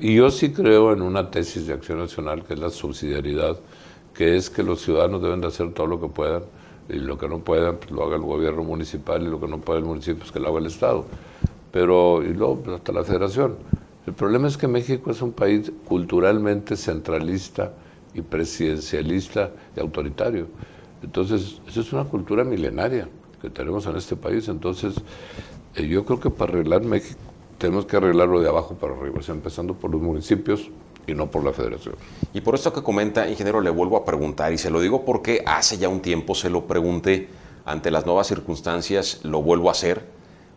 [0.00, 3.58] Y yo sí creo en una tesis de acción nacional que es la subsidiariedad,
[4.14, 6.44] que es que los ciudadanos deben de hacer todo lo que puedan
[6.88, 9.58] y lo que no puedan pues, lo haga el gobierno municipal y lo que no
[9.58, 11.04] pueda el municipio pues que lo haga el Estado.
[11.72, 13.56] Pero, y luego pues, hasta la federación.
[14.06, 17.72] El problema es que México es un país culturalmente centralista
[18.14, 20.46] y presidencialista y autoritario.
[21.02, 23.08] Entonces, esa es una cultura milenaria
[23.42, 24.48] que tenemos en este país.
[24.48, 24.94] Entonces,
[25.74, 27.20] eh, yo creo que para arreglar México
[27.58, 30.70] tenemos que arreglarlo de abajo para arriba, empezando por los municipios,
[31.06, 31.94] y no por la federación.
[32.32, 35.42] Y por esto que comenta, ingeniero, le vuelvo a preguntar, y se lo digo porque
[35.46, 37.28] hace ya un tiempo se lo pregunté,
[37.64, 40.04] ante las nuevas circunstancias lo vuelvo a hacer.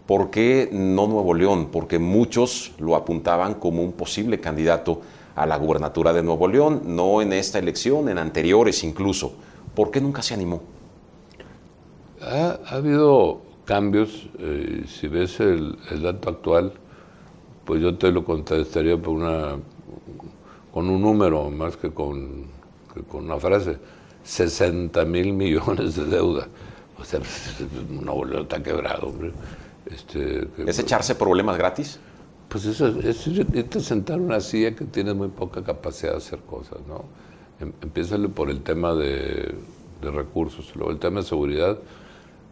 [0.05, 1.67] ¿Por qué no Nuevo León?
[1.71, 5.01] Porque muchos lo apuntaban como un posible candidato
[5.37, 9.35] a la gubernatura de Nuevo León, no en esta elección, en anteriores incluso.
[9.75, 10.63] ¿Por qué nunca se animó?
[12.19, 16.73] Ha, habido cambios, eh, si ves el, dato actual,
[17.65, 19.57] pues yo te lo contestaría por una,
[20.73, 22.45] con un número más que con,
[23.07, 23.77] con una frase,
[24.23, 26.47] 60 mil millones de deuda.
[26.99, 27.19] O sea,
[27.91, 29.31] Nuevo León está quebrado, hombre.
[29.85, 31.99] Este, ¿Es echarse problemas gratis?
[32.49, 37.03] Pues eso es sentar una silla que tienes muy poca capacidad de hacer cosas, ¿no?
[37.59, 39.55] Em, empiézale por el tema de,
[40.01, 41.77] recursos, luego el tema de seguridad,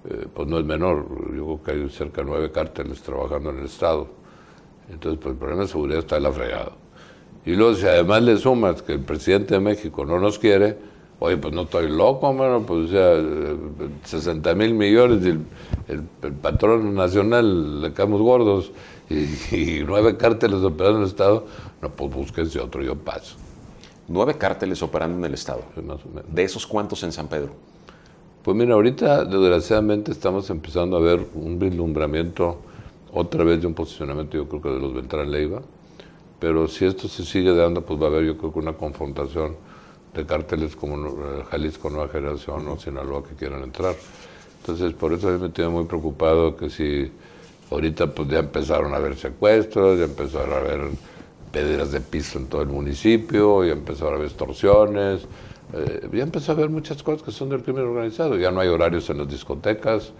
[0.10, 1.06] eh, pues no es menor.
[1.36, 4.08] Yo creo que hay cerca de nueve cárteles trabajando en el Estado.
[4.90, 6.72] Entonces, pues el problema de seguridad está en la fregada.
[7.46, 10.78] Y luego, si además le sumas que el presidente de México no nos quiere,
[11.20, 13.24] oye, pues no estoy loco, mano, pues o sea,
[14.04, 15.30] 60 mil millones, y
[15.92, 16.02] el,
[16.42, 18.72] patrón nacional le caemos gordos
[19.52, 21.46] y, nueve cárteles operando en el Estado,
[21.82, 23.36] no, pues búsquense otro, yo paso.
[24.08, 25.62] Nueve cárteles operando en el Estado.
[26.28, 27.54] ¿De esos cuántos en San Pedro?
[28.44, 32.60] Pues mira, ahorita desgraciadamente estamos empezando a ver un vislumbramiento
[33.12, 35.62] otra vez de un posicionamiento, yo creo que de los Beltrán Leiva,
[36.40, 39.56] pero si esto se sigue dando, pues va a haber yo creo que una confrontación
[40.14, 43.96] de cárteles como eh, Jalisco Nueva Generación o Sinaloa que quieran entrar.
[44.60, 47.12] Entonces, por eso me tiene muy preocupado que si
[47.72, 50.82] ahorita pues ya empezaron a haber secuestros, ya empezaron a haber
[51.52, 55.28] pedidas de piso en todo el municipio, ya empezaron a haber extorsiones,
[55.74, 58.68] eh, ya empezó a haber muchas cosas que son del crimen organizado, ya no hay
[58.68, 60.14] horarios en las discotecas,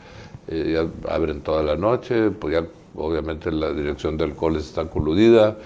[0.48, 5.58] eh, ya abren toda la noche, pues ya obviamente la dirección de alcohol está coludida,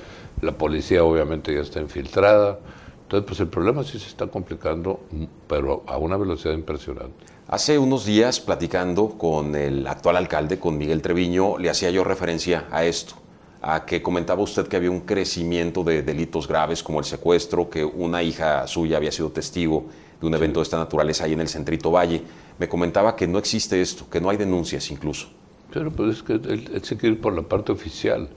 [0.42, 2.60] la policía obviamente ya está infiltrada.
[3.04, 5.00] Entonces, pues el problema sí se está complicando,
[5.48, 7.26] pero a una velocidad impresionante.
[7.52, 12.68] Hace unos días, platicando con el actual alcalde, con Miguel Treviño, le hacía yo referencia
[12.70, 13.16] a esto,
[13.64, 17.84] a que comentaba usted que había un crecimiento de delitos graves como el secuestro, que
[17.84, 19.86] una hija suya había sido testigo
[20.22, 22.22] de un evento de esta naturaleza ahí en el Centrito Valle.
[22.60, 25.30] Me comentaba que no existe esto, que no hay denuncias incluso.
[25.74, 28.30] Pero pues es que él, se quiere ir por la parte oficial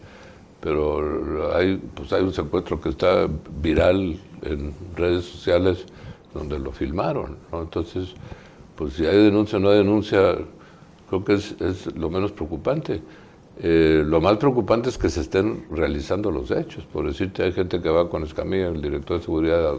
[0.59, 3.29] pero hay, pues hay un secuestro que está
[3.61, 5.85] viral en redes sociales
[6.33, 8.15] donde lo filmaron, Entonces,
[8.77, 10.37] pues si hay denuncia o no hay denuncia,
[11.09, 13.03] creo que es, lo menos preocupante.
[13.61, 16.85] Eh, lo más preocupante es que se estén realizando los hechos.
[16.85, 19.75] Por decirte, hay gente que va con Escamilla, el director de seguridad,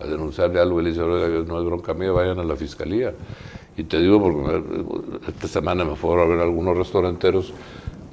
[0.00, 3.14] a, denunciarle algo y le dice, no es bronca mía, vayan a la fiscalía.
[3.76, 4.62] Y te digo, porque
[5.28, 7.52] esta semana me fueron a ver algunos restauranteros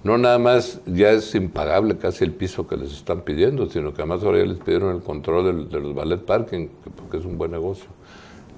[0.04, 4.02] no nada más ya es impagable casi el piso que les están pidiendo, sino que
[4.02, 7.52] además ahora ya les pidieron el control de los ballet parking, porque es un buen
[7.52, 7.86] negocio.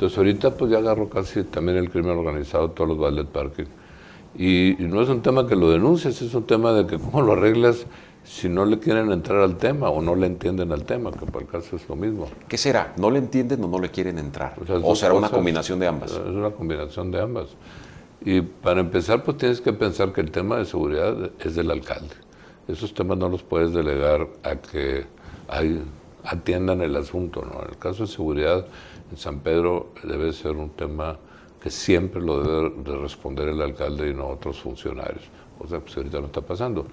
[0.03, 3.63] Entonces ahorita pues ya agarró casi también el crimen organizado todos los ballet parking.
[4.37, 7.31] Y, no es un tema que lo denuncies, es un tema de que cómo lo
[7.31, 7.85] arreglas
[8.25, 11.43] si no le quieren entrar al tema o no le entienden al tema, que por
[11.43, 12.27] el caso es lo mismo.
[12.49, 12.93] ¿Qué será?
[12.97, 14.55] ¿No le entienden o no le quieren entrar?
[14.83, 16.11] ¿O, será una combinación de ambas?
[16.11, 17.55] Es una combinación de ambas.
[18.25, 22.15] Y para empezar, pues tienes que pensar que el tema de seguridad es del alcalde.
[22.67, 25.05] Esos temas no los puedes delegar a que
[26.25, 27.41] atiendan el asunto.
[27.41, 27.63] ¿no?
[27.63, 28.65] En el caso de seguridad
[29.17, 31.17] San Pedro debe ser un tema
[31.61, 35.23] que siempre lo debe de responder el alcalde y no otros funcionarios.
[35.59, 36.85] O sea, pues ahorita no está pasando.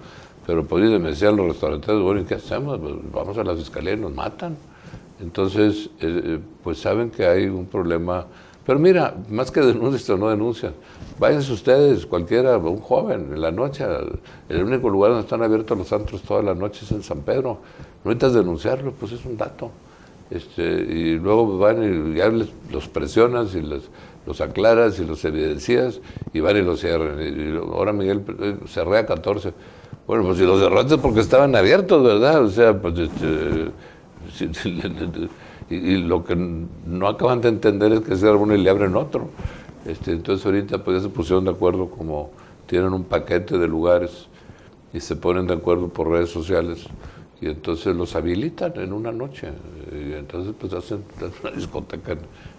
[0.45, 2.79] Pero pues me decían los restaurantes, bueno, ¿y qué hacemos?
[2.79, 4.55] Pues, vamos a la fiscalía y nos matan.
[5.19, 8.25] Entonces, eh, eh, pues saben que hay un problema
[8.65, 10.73] pero mira, más que denuncias o no denuncian,
[11.17, 13.83] váyanse ustedes, cualquiera, un joven, en la noche,
[14.49, 17.57] el único lugar donde están abiertos los antros toda la noche es en San Pedro.
[18.03, 19.71] No necesitas denunciarlo, pues es un dato.
[20.31, 22.31] Este, y luego van y ya
[22.71, 25.99] los presionas y los aclaras y los evidencias
[26.33, 27.19] y van y los cierran.
[27.21, 29.53] Y, ahora Miguel eh, cerré a 14.
[30.07, 32.43] Bueno, pues si los cerraste porque estaban abiertos, ¿verdad?
[32.43, 33.71] O sea, pues este,
[35.69, 39.27] y, lo que no acaban de entender es que cierran uno y le abren otro.
[39.85, 42.31] Este, entonces ahorita pues ya se pusieron de acuerdo como
[42.67, 44.27] tienen un paquete de lugares
[44.93, 46.87] y se ponen de acuerdo por redes sociales
[47.41, 49.49] y entonces los habilitan en una noche.
[49.91, 51.03] Y entonces pues hacen
[51.41, 52.15] una discoteca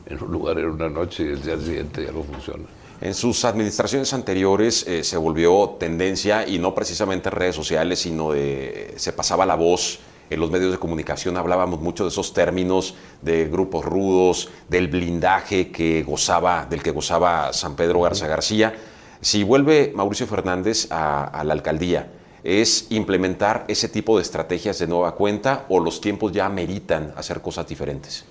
[0.07, 2.65] en, un lugar en una noche y el día siguiente ya no funciona.
[3.01, 8.33] En sus administraciones anteriores eh, se volvió tendencia y no precisamente en redes sociales, sino
[8.33, 10.01] de, se pasaba la voz
[10.33, 15.71] en los medios de comunicación hablábamos mucho de esos términos de grupos rudos, del blindaje
[15.71, 18.75] que gozaba, del que gozaba San Pedro Garza García.
[19.21, 22.11] Si vuelve Mauricio Fernández a, la alcaldía,
[22.45, 27.41] es implementar ese tipo de estrategias de nueva cuenta o los tiempos ya ameritan hacer
[27.41, 28.25] cosas diferentes?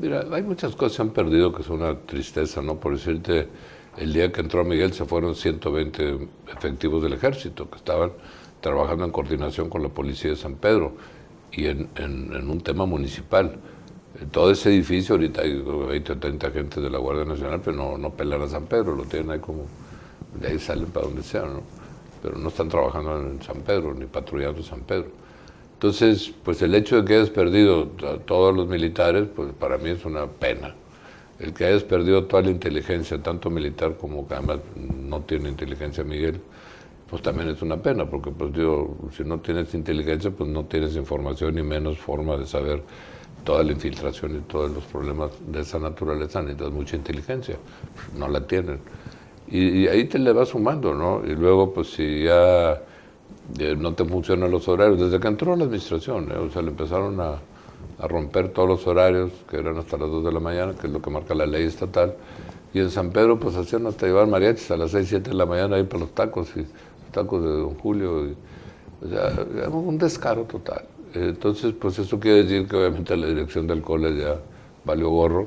[0.00, 2.76] Mira, hay muchas cosas que se han perdido que son una tristeza, ¿no?
[2.76, 3.48] Por decirte,
[3.96, 8.12] el día que entró Miguel se fueron 120 efectivos del ejército que estaban
[8.60, 10.94] trabajando en coordinación con la policía de San Pedro
[11.52, 11.88] y en,
[12.50, 13.56] un tema municipal.
[14.30, 17.98] todo ese edificio, ahorita hay 20 o 30 agentes de la Guardia Nacional, pero no,
[17.98, 19.66] no pelan a San Pedro, lo tienen ahí como,
[20.40, 21.83] de ahí salen para donde sea, ¿no?
[22.24, 25.08] Pero no están trabajando en San Pedro, ni patrullando San Pedro.
[25.74, 29.90] Entonces, pues el hecho de que hayas perdido a todos los militares, pues para mí
[29.90, 30.74] es una pena.
[31.38, 36.02] El que hayas perdido toda la inteligencia, tanto militar como que además no tiene inteligencia
[36.02, 36.40] Miguel,
[37.10, 40.96] pues también es una pena, porque pues digo, si no tienes inteligencia, pues no tienes
[40.96, 42.82] información ni menos forma de saber
[43.44, 47.58] toda la infiltración y todos los problemas de esa naturaleza, necesitas mucha inteligencia,
[48.16, 48.78] no la tienen.
[49.48, 51.22] Y, ahí te le vas sumando, ¿no?
[51.24, 52.80] Y luego, pues si ya
[53.58, 56.36] eh, no te funcionan los horarios, desde que entró la administración, ¿eh?
[56.36, 57.38] o sea, le empezaron a,
[58.08, 61.00] romper todos los horarios, que eran hasta las 2 de la mañana, que es lo
[61.00, 62.14] que marca la ley estatal,
[62.72, 65.46] y en San Pedro, pues hacían hasta llevar mariachis a las 6, 7 de la
[65.46, 66.66] mañana ahí para los tacos, y
[67.12, 68.34] tacos de Don Julio.
[69.02, 70.84] o sea, un descaro total.
[71.14, 74.36] Entonces, pues eso quiere decir que obviamente la dirección del cole ya
[74.84, 75.46] valió gorro,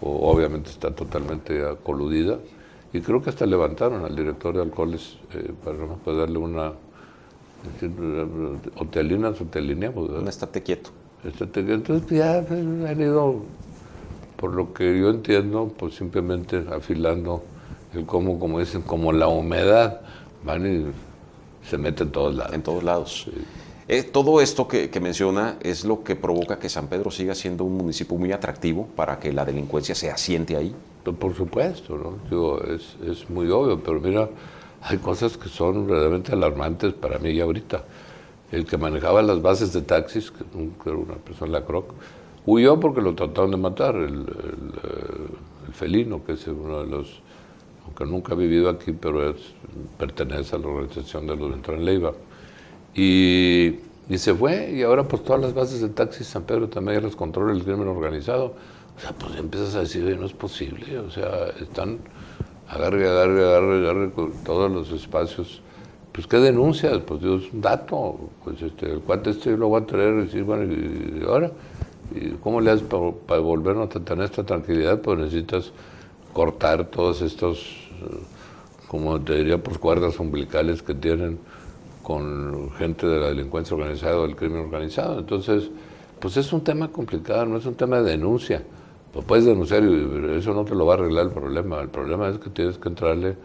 [0.00, 2.38] o obviamente está totalmente coludida.
[2.98, 6.72] Y creo que hasta levantaron al director de alcoholes eh, para darle una.
[8.76, 10.10] Hotelina, hotelineamos.
[10.10, 10.90] Un estate quieto.
[11.22, 11.74] Estate quieto.
[11.74, 13.42] Entonces, ya pues, han ido,
[14.36, 17.44] por lo que yo entiendo, pues simplemente afilando
[17.94, 20.00] el cómo, como dicen, como la humedad
[20.44, 20.86] van y
[21.64, 22.52] se meten en todos lados.
[22.52, 23.30] En todos lados.
[23.90, 27.78] Eh, todo esto que, menciona es lo que provoca que San Pedro siga siendo un
[27.78, 30.74] municipio muy atractivo para que la delincuencia se asiente ahí.
[31.18, 32.58] Por supuesto, ¿no?
[32.70, 34.28] es, es, muy obvio, pero mira,
[34.82, 37.82] hay cosas que son realmente alarmantes para mí ahorita.
[38.52, 40.44] El que manejaba las bases de taxis, que
[40.84, 41.94] era una persona la Croc,
[42.44, 44.72] huyó porque lo trataron de matar, el, el,
[45.66, 47.22] el felino, que es uno de los
[47.96, 49.36] que nunca ha vivido aquí, pero es,
[49.98, 52.12] pertenece a la organización de los Beltrán Leiva.
[52.98, 53.78] Y,
[54.16, 57.52] se fue, y ahora pues todas las bases de taxi San Pedro también las controla
[57.52, 58.54] el crimen organizado.
[58.96, 61.98] O sea, pues empiezas a decir, no es posible, o sea, están
[62.68, 64.12] agarre, agarre, agarre, agarre
[64.44, 65.62] todos los espacios.
[66.10, 66.98] Pues, ¿qué denuncias?
[67.06, 68.18] Pues, Dios, un dato.
[68.42, 71.52] Pues, este, el cuate este lo va a traer y decir, bueno, y, ahora,
[72.12, 75.00] ¿y ¿cómo le haces para, para volvernos a tener esta tranquilidad?
[75.00, 75.70] Pues necesitas
[76.32, 77.88] cortar todos estos
[78.88, 81.38] como te diría, por cuerdas umbilicales que tienen
[82.08, 85.18] con gente de la delincuencia organizada o del crimen organizado.
[85.18, 85.68] Entonces,
[86.18, 88.62] pues es un tema complicado, no es un tema de denuncia.
[89.12, 91.82] Pues puedes denunciar y eso no te lo va a arreglar el problema.
[91.82, 93.36] El problema es que tienes que entrarle,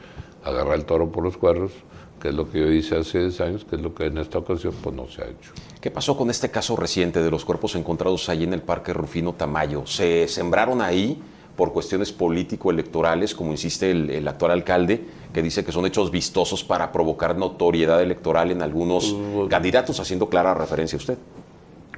[0.45, 1.73] agarrar el toro por los cuernos,
[2.21, 4.38] que es lo que yo hice hace 10 años, que es lo que en esta
[4.38, 5.52] ocasión pues no se ha hecho.
[5.82, 9.34] ¿Qué pasó con este caso reciente de los cuerpos encontrados ahí en el Parque Rufino
[9.34, 9.86] Tamayo?
[9.86, 11.21] ¿Se sembraron ahí?
[11.56, 16.91] por cuestiones político-electorales, como insiste el, actual alcalde, que dice que son hechos vistosos para
[16.91, 19.15] provocar notoriedad electoral en algunos
[19.50, 21.17] candidatos, haciendo clara referencia a usted.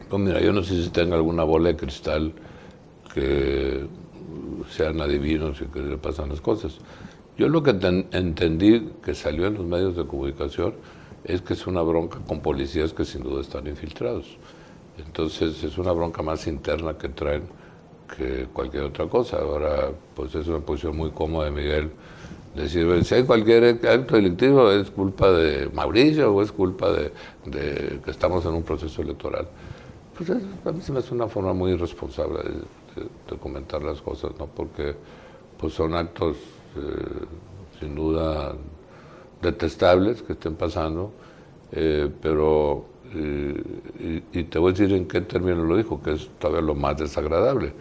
[0.09, 2.33] Pues mira, yo no sé si tenga alguna bola de cristal
[3.13, 3.87] que
[4.71, 6.77] sean adivinos y que le pasan las cosas.
[7.37, 7.71] Yo lo que
[8.11, 10.75] entendí que salió en los medios de comunicación
[11.25, 14.37] es que es una bronca con policías que sin duda están infiltrados.
[14.97, 17.43] Entonces es una bronca más interna que traen
[18.15, 19.37] que cualquier otra cosa.
[19.37, 21.91] Ahora, pues es una posición muy cómoda de Miguel
[22.63, 27.11] decir, si hay cualquier acto delictivo es culpa de Mauricio o es culpa de,
[27.51, 29.47] que estamos en un proceso electoral.
[30.17, 32.39] Pues a mí se me hace una forma muy irresponsable
[32.95, 34.45] de, comentar las cosas, ¿no?
[34.47, 34.95] Porque
[35.59, 36.37] pues son actos
[36.77, 38.55] eh, sin duda
[39.41, 41.11] detestables que estén pasando,
[41.71, 46.61] eh, pero y, te voy a decir en qué término lo dijo, que es todavía
[46.61, 47.73] lo más desagradable.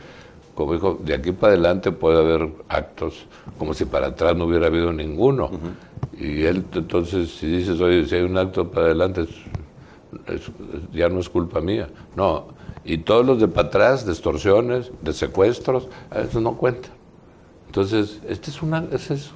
[0.54, 3.26] Como dijo, de aquí para adelante puede haber actos
[3.58, 5.50] como si para atrás no hubiera habido ninguno.
[6.18, 9.26] Y él, entonces, si dices, oye, si hay un acto para adelante,
[10.92, 11.88] ya no es culpa mía.
[12.14, 12.46] No,
[12.84, 16.88] y todos los de para atrás, de extorsiones, de secuestros, eso no cuenta.
[17.66, 19.32] Entonces, este es, una, este es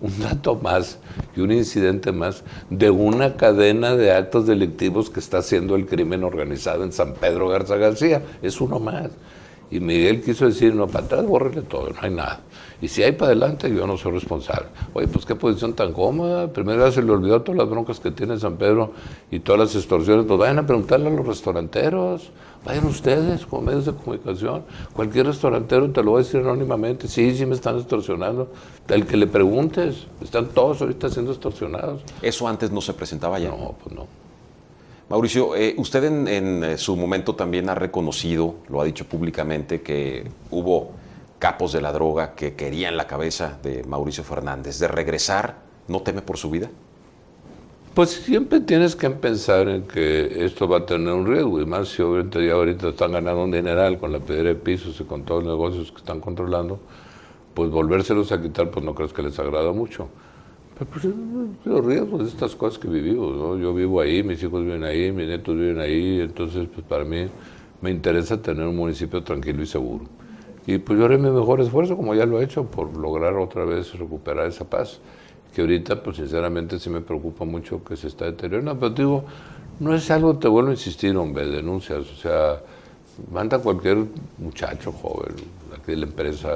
[0.00, 0.98] un dato más
[1.36, 6.24] y un incidente más de una cadena de actos delictivos que está haciendo el crimen
[6.24, 8.22] organizado en San Pedro Garza García.
[8.42, 9.10] Es uno más.
[9.70, 12.40] Y Miguel quiso decir, no, para atrás bórrele todo, no hay nada.
[12.82, 14.66] Y si hay para adelante, yo no soy responsable.
[14.94, 16.48] Oye, pues qué posición tan cómoda.
[16.48, 18.92] Primero se le olvidó todas las broncas que tiene San Pedro
[19.30, 20.24] y todas las extorsiones.
[20.26, 22.30] Pues vayan a preguntarle a los restauranteros,
[22.64, 24.64] vayan ustedes como medios de comunicación.
[24.94, 27.06] Cualquier restaurantero te lo va a decir anónimamente.
[27.06, 28.50] Sí, sí me están extorsionando.
[28.88, 32.02] El que le preguntes, están todos ahorita siendo extorsionados.
[32.22, 33.50] ¿Eso antes no se presentaba ya?
[33.50, 34.29] No, pues no.
[35.10, 40.30] Mauricio, eh, usted en, eh, su momento también ha reconocido, lo ha dicho públicamente, que
[40.52, 40.92] hubo
[41.40, 44.78] capos de la droga que querían la cabeza de Mauricio Fernández.
[44.78, 45.56] ¿De regresar
[45.88, 46.70] no teme por su vida?
[47.92, 51.88] Pues siempre tienes que pensar en que esto va a tener un riesgo, y más
[51.88, 55.24] si ahorita, ya ahorita están ganando un dineral con la piedra de pisos y con
[55.24, 56.78] todos los negocios que están controlando,
[57.52, 60.06] pues volvérselos a quitar, pues no crees que les agrada mucho.
[60.86, 61.04] Pues,
[61.64, 63.58] los riesgos de estas cosas que vivimos, ¿no?
[63.58, 67.26] Yo vivo ahí, mis hijos viven ahí, mis nietos viven ahí, entonces pues para mí
[67.82, 70.04] me interesa tener un municipio tranquilo y seguro.
[70.66, 73.66] Y pues yo haré mi mejor esfuerzo, como ya lo he hecho, por lograr otra
[73.66, 75.00] vez recuperar esa paz,
[75.54, 79.24] que ahorita pues sinceramente sí me preocupa mucho que se está deteriorando, pero digo,
[79.80, 82.62] no es algo, te vuelvo a insistir, hombre, denuncias, o sea,
[83.30, 83.98] manda cualquier
[84.38, 85.34] muchacho joven,
[85.76, 86.48] aquí de la empresa,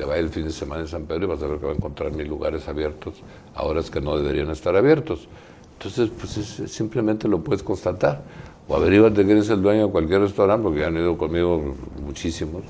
[0.00, 1.72] que vaya el fin de semana en San Pedro y vas a ver que va
[1.72, 3.16] a encontrar mil lugares abiertos
[3.54, 5.28] a horas que no deberían estar abiertos.
[5.74, 6.30] Entonces, pues
[6.72, 8.22] simplemente lo puedes constatar.
[8.66, 12.62] O averíbate que eres el dueño de cualquier restaurante, porque han ido conmigo muchísimos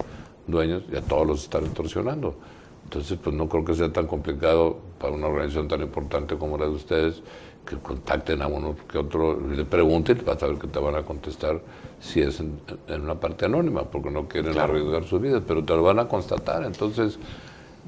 [0.44, 2.34] dueños y a todos los están extorsionando.
[2.82, 6.64] Entonces, pues no creo que sea tan complicado para una organización tan importante como la
[6.64, 7.22] de ustedes
[7.64, 11.02] que contacten a uno que otro, le pregunten, vas a ver que te van a
[11.04, 11.60] contestar
[12.00, 12.60] si es en,
[13.02, 16.64] una parte anónima, porque no quieren arriesgar su vida, pero te lo van a constatar.
[16.64, 17.18] Entonces,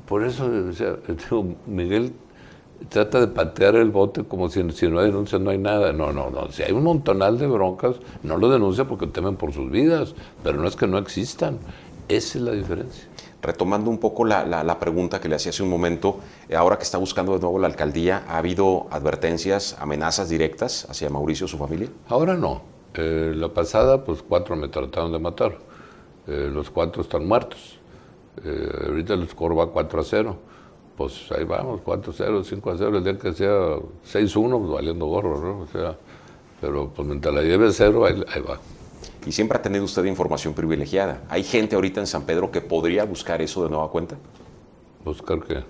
[0.06, 0.48] por eso,
[1.66, 2.12] Miguel
[2.88, 5.92] trata de patear el bote como si, si no hay denuncia no hay nada.
[5.92, 6.50] No, no, no.
[6.50, 10.58] Si hay un montonal de broncas, no lo denuncia porque temen por sus vidas, pero
[10.58, 11.58] no es que no existan.
[12.08, 13.04] Esa es la diferencia.
[13.40, 16.84] Retomando un poco la, la, pregunta que le hacía hace un momento, eh, ahora que
[16.84, 21.58] está buscando de nuevo la alcaldía, ¿ha habido advertencias, amenazas directas hacia Mauricio y su
[21.58, 21.88] familia?
[22.08, 22.71] Ahora no.
[22.94, 25.56] Eh, la pasada, pues cuatro me trataron de matar.
[26.26, 27.78] Eh, los cuatro están muertos.
[28.44, 30.36] Eh, ahorita el score va 4 a 0.
[30.96, 32.98] Pues ahí vamos, 4 a 0, 5 a 0.
[32.98, 35.60] El día que sea 6 a 1, pues valiendo gorro, ¿no?
[35.60, 35.96] O sea,
[36.60, 38.58] pero pues mientras la lleve a 0, ahí, ahí va.
[39.26, 41.22] Y siempre ha tenido usted información privilegiada.
[41.28, 44.16] ¿Hay gente ahorita en San Pedro que podría buscar eso de nueva cuenta?
[45.04, 45.62] ¿Buscar qué?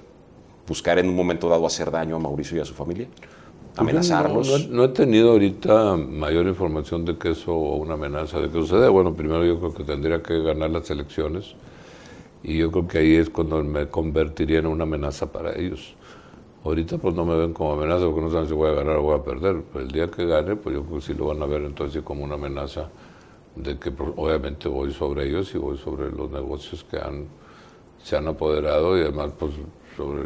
[0.67, 3.09] ¿Buscar en un momento dado hacer daño a Mauricio y a su familia?
[3.77, 4.69] Amenazarlos.
[4.69, 8.89] No, he tenido ahorita mayor información de que eso o una amenaza de que suceda.
[8.91, 11.55] Bueno, primero yo creo que tendría que ganar las elecciones
[12.43, 15.95] y yo creo que ahí es cuando me convertiría en una amenaza para ellos.
[16.65, 19.03] Ahorita pues no me ven como amenaza porque no saben si voy a ganar o
[19.03, 19.63] voy a perder.
[19.73, 22.03] Pero el día que gane, pues yo creo que sí lo van a ver entonces
[22.03, 22.89] como una amenaza
[23.57, 27.27] de que pues, obviamente voy sobre ellos y voy sobre los negocios que han,
[28.03, 29.53] se han apoderado y además pues
[29.97, 30.23] sobre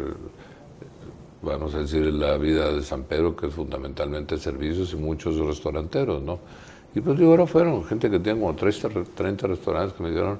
[1.41, 6.21] vamos a decir, la vida de San Pedro, que es fundamentalmente servicios y muchos restauranteros,
[6.21, 6.39] ¿no?
[6.95, 10.39] Y pues digo, ahora fueron gente que tiene como 30, 30 restaurantes que me dijeron,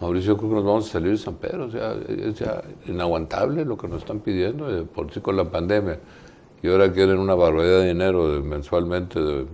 [0.00, 3.64] Mauricio, creo que nos vamos a salir de San Pedro, o sea, es ya inaguantable
[3.66, 5.98] lo que nos están pidiendo, eh, por sí con la pandemia.
[6.62, 9.46] Y ahora quieren una barbaridad de dinero mensualmente de,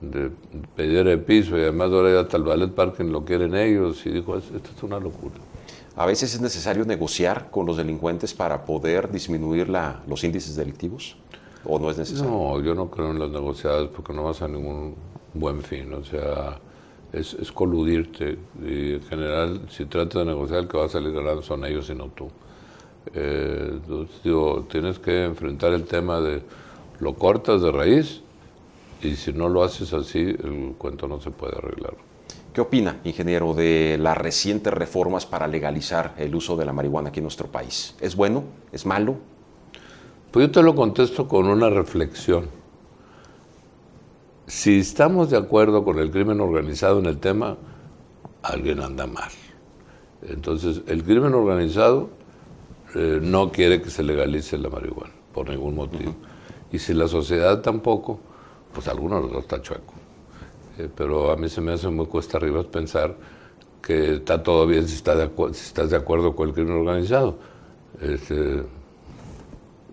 [0.00, 0.30] de
[0.74, 4.10] pedir el piso y además ahora ya hasta el ballet parking lo quieren ellos y
[4.10, 5.34] dijo, esto es una locura.
[5.96, 11.16] A veces es necesario negociar con los delincuentes para poder disminuir la, los índices delictivos.
[11.64, 12.30] ¿O no es necesario?
[12.30, 14.94] No, yo no creo en las negociadas porque no vas a ningún
[15.32, 15.94] buen fin.
[15.94, 16.58] O sea,
[17.12, 18.38] es, coludirte.
[18.62, 21.88] Y en general, si tratas de negociar, el que va a salir ganando son ellos
[21.88, 22.28] y no tú.
[23.14, 26.42] Eh, entonces, digo, tienes que enfrentar el tema de
[27.00, 28.20] lo cortas de raíz
[29.02, 31.94] y si no lo haces así, el cuento no se puede arreglar.
[32.56, 37.18] ¿Qué opina, ingeniero, de las recientes reformas para legalizar el uso de la marihuana aquí
[37.18, 37.94] en nuestro país?
[38.00, 38.44] ¿Es bueno?
[38.72, 39.16] ¿Es malo?
[40.30, 42.46] Pues yo te lo contesto con una reflexión.
[44.46, 47.58] Si estamos de acuerdo con el crimen organizado en el tema,
[48.42, 49.28] alguien anda mal.
[50.26, 52.08] Entonces, el crimen organizado
[52.94, 56.14] eh, no quiere que se legalice la marihuana, por ningún motivo.
[56.72, 58.18] Y si la sociedad tampoco,
[58.72, 60.05] pues alguno de los dos está chueco.
[60.78, 63.16] Eh, pero a mí se me hace muy cuesta arriba pensar
[63.82, 67.38] que está todo bien si, está de si estás de acuerdo con el crimen organizado.
[68.00, 68.62] Este,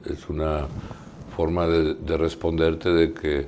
[0.05, 0.67] es una
[1.36, 3.47] forma de, responderte de que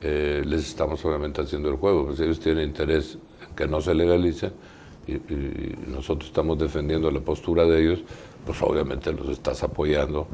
[0.00, 2.06] eh, les estamos obviamente haciendo el juego.
[2.06, 3.18] Pues ellos tienen interés
[3.48, 4.52] en que no se legalice
[5.06, 8.00] y, y, nosotros estamos defendiendo la postura de ellos,
[8.44, 10.28] pues obviamente los estás apoyando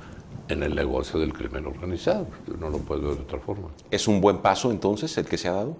[0.48, 2.26] en el negocio del crimen organizado.
[2.58, 3.68] No lo puedo ver de otra forma.
[3.90, 5.76] ¿Es un buen paso entonces el que se ha dado?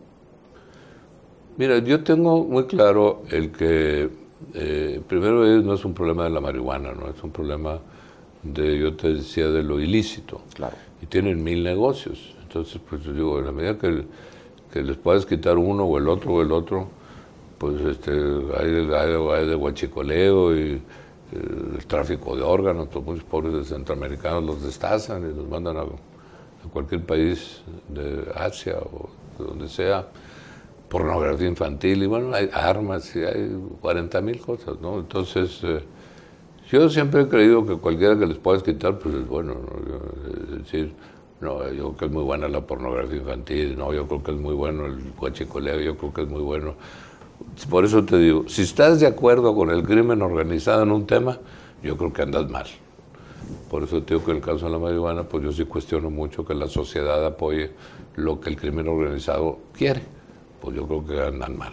[1.57, 4.11] Mira, yo tengo muy claro el que
[4.55, 7.79] eh, primero no es un problema de la marihuana, no es un problema
[8.43, 10.41] de, yo te decía, de lo ilícito.
[10.55, 10.77] Claro.
[11.01, 12.35] Y tienen mil negocios.
[12.43, 14.05] Entonces, pues yo digo, en la medida que,
[14.73, 16.89] que les puedes quitar uno o el otro o el otro,
[17.59, 20.81] pues este, hay, hay, de guachicoleo y eh,
[21.79, 26.71] el tráfico de órganos, todos muchos pobres centroamericanos los destazan y los mandan a, a
[26.73, 30.09] cualquier país de Asia o de donde sea
[30.95, 35.01] pornografía infantil y bueno, hay armas y hay 40 mil cosas, ¿no?
[35.01, 35.81] Entonces, eh,
[36.71, 40.53] yo siempre he creído que cualquiera que les puedas quitar, pues es bueno, ¿no?
[40.53, 40.93] Es decir,
[41.41, 44.37] no, yo creo que es muy buena la pornografía infantil, no, yo creo que es
[44.37, 46.75] muy bueno el guachicoleo, yo creo que es muy bueno.
[47.69, 51.41] Por eso te digo, si estás de acuerdo con el crimen organizado en un tema,
[51.83, 52.67] yo creo que andas mal.
[53.69, 56.09] Por eso te digo que en el caso de la marihuana, pues yo sí cuestiono
[56.09, 57.73] mucho que la sociedad apoye
[58.15, 60.14] lo que el crimen organizado quiere
[60.65, 61.73] pues yo creo que andan mal.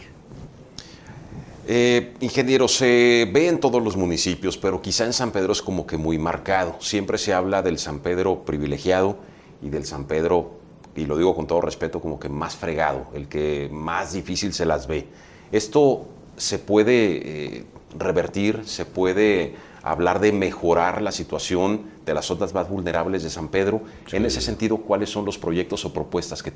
[1.65, 5.87] Eh, ingeniero, se ve en todos los municipios, pero quizá en San Pedro es como
[5.87, 6.75] que muy marcado.
[6.81, 9.15] Siempre se habla del San Pedro privilegiado
[9.61, 10.51] y del San Pedro,
[10.93, 14.65] y lo digo con todo respeto, como que más fregado, el que más difícil se
[14.65, 15.07] las ve.
[15.53, 17.65] ¿Esto se puede eh,
[17.97, 18.63] revertir?
[18.65, 23.83] ¿Se puede hablar de mejorar la situación de las zonas más vulnerables de San Pedro?
[24.11, 26.51] En ese sentido, ¿cuáles son los proyectos o propuestas que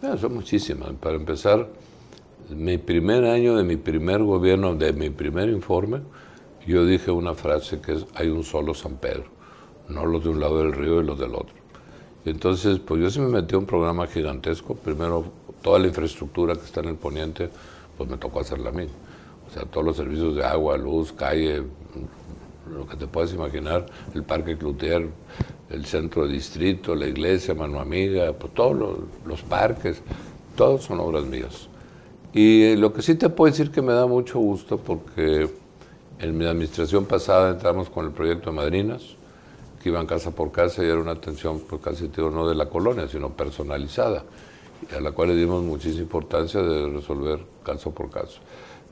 [0.00, 0.92] son muchísimas.
[0.94, 1.68] Para empezar,
[2.50, 6.00] mi primer año de mi primer gobierno, de mi primer informe,
[6.66, 9.24] yo dije una frase que es, hay un solo San Pedro,
[9.88, 11.54] no los de un lado del río y los del otro.
[12.24, 14.74] Entonces, pues yo sí me metí a un programa gigantesco.
[14.74, 15.24] Primero,
[15.62, 17.48] toda la infraestructura que está en el poniente,
[17.96, 18.86] pues me tocó hacerla a mí.
[19.48, 21.62] O sea, todos los servicios de agua, luz, calle,
[22.70, 25.08] lo que te puedas imaginar, el Parque Cloutier,
[25.70, 30.02] el centro distrito, la iglesia, Mano Amiga, pues todos los, parques,
[30.56, 31.68] todos son obras mías.
[32.32, 35.48] Y lo que sí te puedo decir que me da mucho gusto porque
[36.18, 39.16] en mi administración pasada entramos con el proyecto de Madrinas,
[39.82, 42.68] que iban casa por casa y era una atención, pues casi digo, no de la
[42.68, 44.24] colonia, sino personalizada,
[44.96, 48.40] a la cual le dimos muchísima importancia de resolver caso por caso.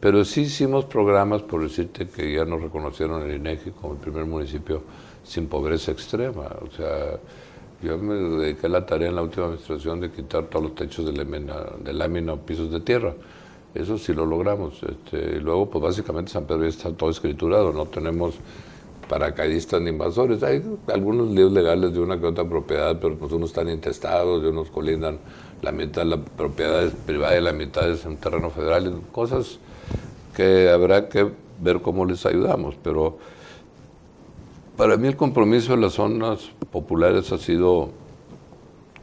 [0.01, 4.26] Pero sí hicimos programas, por decirte que ya nos reconocieron el INEGI como el primer
[4.26, 4.82] municipio
[5.24, 6.49] sin pobreza extrema.
[6.62, 7.18] O sea,
[7.82, 11.07] yo me dediqué a la tarea en la última administración de quitar todos los techos
[11.07, 13.14] de lámina, de lámina o pisos de tierra.
[13.74, 14.82] Eso sí lo logramos.
[14.82, 18.34] Este, y luego, pues básicamente San Pedro ya está todo escriturado, no tenemos
[19.09, 20.42] paracaidistas ni invasores.
[20.42, 24.47] Hay algunos líos legales de una que otra propiedad, pero pues unos están intestados y
[24.47, 25.18] unos colindan
[25.62, 29.01] la mitad de la propiedad es privada y la mitad es en terreno federal.
[29.12, 29.59] Cosas
[30.37, 31.32] que habrá que
[31.62, 33.16] ver cómo les ayudamos, pero
[34.76, 37.89] para mí el compromiso de las zonas populares ha sido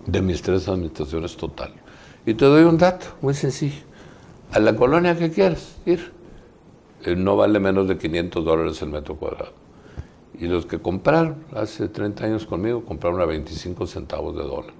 [0.05, 1.73] de mis tres administraciones total.
[2.27, 3.81] Y te doy un dato muy sencillo.
[4.51, 6.11] A la colonia que quieras ir,
[7.03, 9.53] eh, no vale menos de 500 dólares el metro cuadrado.
[10.39, 14.73] Y los que compraron hace 30 años conmigo, compraron a 25 centavos de dólar.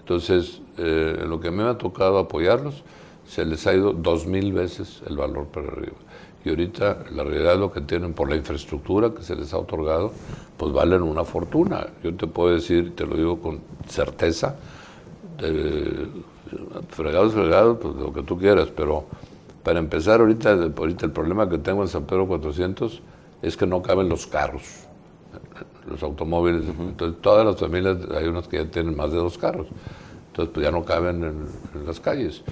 [0.00, 2.82] Entonces, eh, lo que me ha tocado apoyarlos,
[3.34, 5.96] se les ha ido dos mil veces el valor para arriba
[6.44, 9.58] y ahorita la realidad es lo que tienen por la infraestructura que se les ha
[9.58, 10.12] otorgado,
[10.58, 11.86] pues valen una fortuna.
[12.02, 14.54] Yo te puedo decir, te lo digo con certeza,
[16.90, 19.06] fregados, fregados, pues lo que tú quieras, pero
[19.62, 23.00] para empezar ahorita, ahorita el problema que tengo en San Pedro 400
[23.40, 24.64] es que no caben los carros,
[25.90, 26.64] los automóviles.
[26.78, 29.66] Entonces todas las familias, hay unas que ya tienen más de dos carros,
[30.28, 32.44] entonces pues ya no caben en las calles.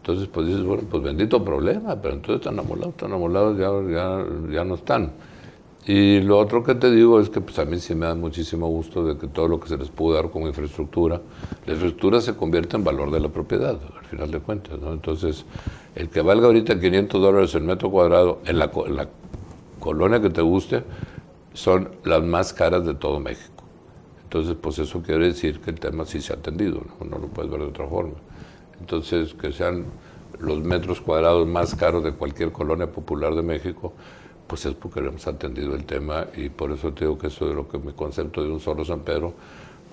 [0.00, 4.24] Entonces, pues dices, bueno, pues bendito problema, pero entonces están amolados, están amolados, ya, ya,
[4.50, 5.12] ya no están.
[5.86, 8.68] Y lo otro que te digo es que pues a mí sí me da muchísimo
[8.68, 11.20] gusto de que todo lo que se les pudo dar como infraestructura,
[11.66, 14.92] la infraestructura se convierte en valor de la propiedad, al final de cuentas, ¿no?
[14.92, 15.44] Entonces,
[15.94, 19.08] el que valga ahorita 500 dólares el metro cuadrado en la, en la
[19.80, 20.82] colonia que te guste,
[21.52, 23.64] son las más caras de todo México.
[24.24, 27.06] Entonces, pues eso quiere decir que el tema sí se ha atendido, ¿no?
[27.06, 28.14] No lo puedes ver de otra forma.
[28.80, 29.84] Entonces, que sean
[30.40, 33.92] los metros cuadrados más caros de cualquier colonia popular de México,
[34.46, 37.54] pues es porque hemos atendido el tema y por eso te digo que eso es
[37.54, 39.32] lo que mi concepto de un solo San Pedro,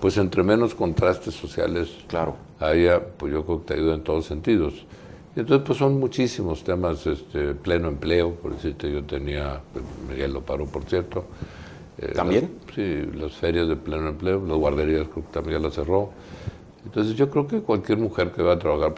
[0.00, 2.36] pues entre menos contrastes sociales claro.
[2.58, 4.74] haya, pues yo creo que te ayuda en todos sentidos.
[5.36, 9.60] Y entonces, pues son muchísimos temas, este, pleno empleo, por decirte, yo tenía,
[10.08, 11.24] Miguel lo paró, por cierto.
[11.98, 12.50] Eh, ¿También?
[12.74, 16.10] sí, las ferias de pleno empleo, las guarderías creo que también las cerró.
[16.88, 18.94] Entonces yo creo que cualquier mujer que va a trabajar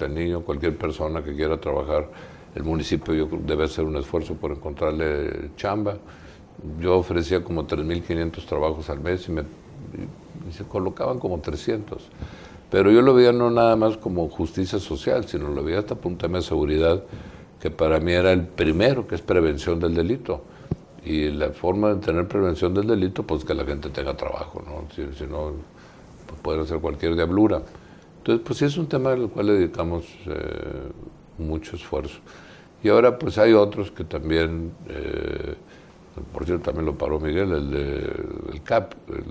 [0.00, 2.08] el niño, cualquier persona que quiera trabajar,
[2.54, 5.98] el municipio debe hacer un esfuerzo por encontrarle chamba.
[6.80, 9.42] Yo ofrecía como 3.500 trabajos al mes y, me,
[10.52, 12.08] se colocaban como 300.
[12.70, 16.16] Pero yo lo veía no nada más como justicia social, sino lo veía hasta un
[16.16, 17.02] tema de seguridad,
[17.60, 20.44] que para mí era el primero, que es prevención del delito.
[21.04, 24.86] Y la forma de tener prevención del delito, pues que la gente tenga trabajo, ¿no?
[24.94, 25.52] Si, no,
[26.34, 27.62] pues puede hacer cualquier diablura.
[28.18, 30.90] Entonces, pues sí es un tema al cual dedicamos eh,
[31.38, 32.18] mucho esfuerzo.
[32.82, 35.54] Y ahora, pues hay otros que también, eh,
[36.32, 39.24] por cierto, también lo paró Miguel, el, de, CAP, el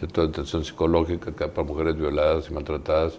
[0.00, 3.18] Centro de Atención Psicológica, que para mujeres violadas y maltratadas,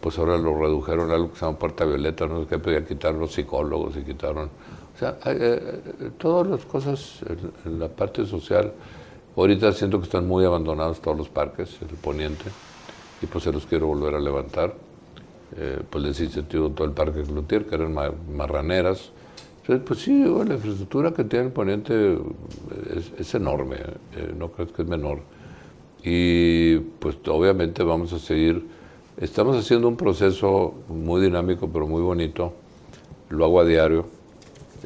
[0.00, 2.78] pues ahora lo redujeron a algo que se llama puerta violeta, no sé qué, pero
[2.78, 4.50] ya quitaron los psicólogos y quitaron
[4.96, 7.20] o sea, eh, eh, todas las cosas
[7.66, 8.72] en, la parte social,
[9.36, 12.44] ahorita siento que están muy abandonados todos los parques, el poniente,
[13.22, 14.74] y pues se los quiero volver a levantar.
[15.56, 17.94] Eh, pues les incentivo todo el parque Cloutier, que eran
[18.34, 19.10] marraneras.
[19.60, 22.18] Entonces, pues sí, la infraestructura que tiene el poniente
[23.18, 23.78] es, enorme,
[24.36, 25.20] no creo que es menor.
[26.04, 28.64] Y pues obviamente vamos a seguir,
[29.16, 32.52] estamos haciendo un proceso muy dinámico, pero muy bonito,
[33.28, 34.06] lo hago a diario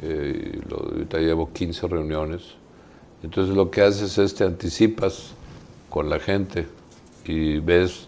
[0.01, 2.55] eh, lo, ahorita llevo 15 reuniones.
[3.23, 5.33] Entonces lo que haces es te anticipas
[5.89, 6.67] con la gente
[7.25, 8.07] y ves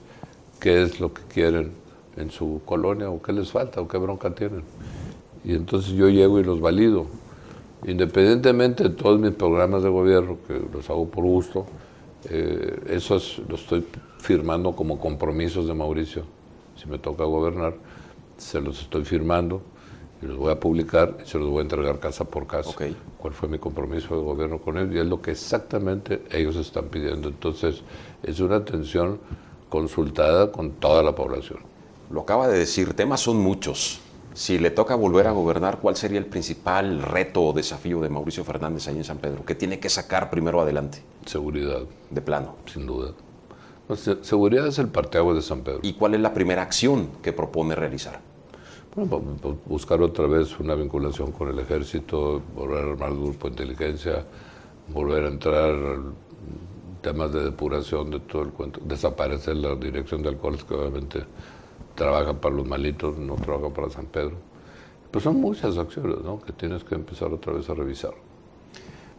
[0.60, 1.72] qué es lo que quieren
[2.18, 4.64] en su colonia o qué les falta o qué bronca tienen.
[5.44, 7.06] Y entonces yo llego y los valido.
[7.86, 11.66] Independientemente de todos mis programas de gobierno, que los hago por gusto,
[12.30, 13.86] eh, esos los estoy
[14.20, 16.24] firmando como compromisos de Mauricio.
[16.78, 17.76] Si me toca gobernar,
[18.38, 19.62] se los estoy firmando
[20.24, 22.72] y los voy a publicar y se los voy a entregar casa por casa.
[23.18, 24.96] ¿Cuál fue mi compromiso de gobierno con él?
[24.96, 27.28] Y es lo que exactamente ellos están pidiendo.
[27.28, 27.82] Entonces,
[28.24, 29.20] es una atención
[29.70, 31.60] consultada con toda la población.
[32.10, 34.00] Lo acaba de decir, temas son muchos.
[34.34, 38.44] Si le toca volver a gobernar, ¿cuál sería el principal reto o desafío de Mauricio
[38.44, 39.46] Fernández ahí en San Pedro?
[39.46, 41.04] ¿Qué tiene que sacar primero adelante?
[41.26, 41.82] Seguridad.
[42.10, 42.56] De plano.
[42.72, 43.12] Sin duda.
[44.22, 45.80] seguridad es el parteaguas de San Pedro.
[45.84, 48.33] ¿Y cuál es la primera acción que propone realizar?
[49.66, 54.24] Buscar otra vez una vinculación con el ejército, volver a armar el grupo de inteligencia,
[54.90, 55.76] volver a entrar
[57.02, 61.24] temas de depuración de todo el cuento, desaparecer la dirección de alcoholes que obviamente
[61.96, 64.36] trabaja para los malitos, no trabaja para San Pedro.
[65.10, 66.40] Pues son muchas acciones ¿no?
[66.40, 68.14] que tienes que empezar otra vez a revisar.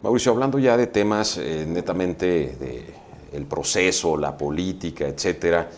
[0.01, 2.25] Mauricio, hablando ya de temas eh, netamente
[2.59, 5.69] de el proceso, la política, etcétera,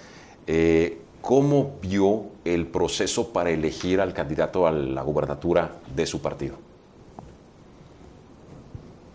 [0.46, 6.56] eh, ¿Cómo vio el proceso para elegir al candidato a la gubernatura de su partido?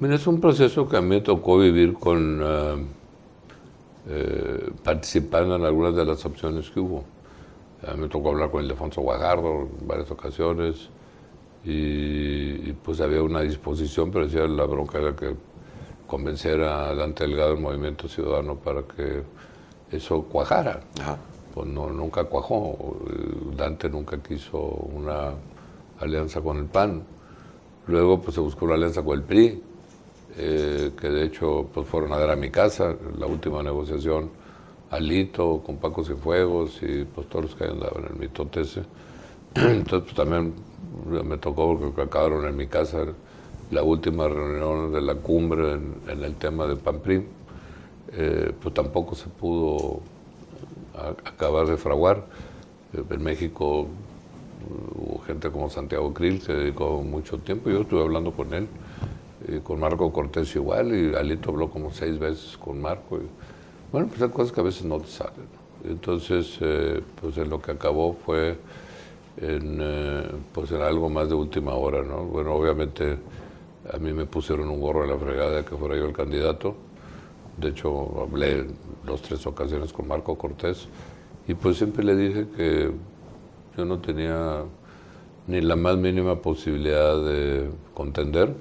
[0.00, 2.86] Mira, es un proceso que a mí me tocó vivir con eh,
[4.08, 7.04] eh, participando en algunas de las opciones que hubo.
[7.86, 10.88] A mí me tocó hablar con Ildefonso Guajardo en varias ocasiones
[11.64, 15.36] y, pues había una disposición, pero decía la bronca era que
[16.06, 19.22] convencer a Dante Delgado del Movimiento Ciudadano para que
[19.90, 20.80] eso cuajara.
[21.00, 21.18] Ajá
[21.54, 22.96] pues no, nunca cuajó.
[23.56, 25.32] Dante nunca quiso una
[26.00, 27.02] alianza con el PAN.
[27.86, 29.62] Luego pues se buscó una alianza con el PRI,
[30.36, 34.30] eh, que de hecho pues fueron a dar a mi casa, la última negociación,
[34.90, 38.82] Alito, con Paco Cienfuegos y pues todos los que andaban en el mitote ese.
[39.54, 40.54] Entonces pues, también
[41.06, 43.04] me tocó porque acabaron en mi casa
[43.70, 47.26] la última reunión de la cumbre en, el tema del PAN-PRI.
[48.14, 50.02] Eh, pues tampoco se pudo
[51.24, 52.24] acabar de fraguar.
[53.10, 53.88] En México
[54.94, 58.68] hubo gente como Santiago Krill que dedicó mucho tiempo, yo estuve hablando con él,
[59.48, 63.18] y con Marco Cortés igual, y Alito habló como seis veces con Marco.
[63.90, 65.62] bueno, pues hay cosas que a veces no te salen.
[65.84, 68.56] Entonces, eh, pues en lo que acabó fue
[69.36, 72.24] en, eh, pues en algo más de última hora, ¿no?
[72.24, 73.18] Bueno, obviamente
[73.92, 76.76] a mí me pusieron un gorro de la fregada que fuera yo el candidato.
[77.56, 78.66] De hecho, hablé
[79.06, 80.88] dos, tres ocasiones con Marco Cortés
[81.46, 82.90] y pues siempre le dije que
[83.76, 84.62] yo no tenía
[85.46, 88.54] ni la más mínima posibilidad de contender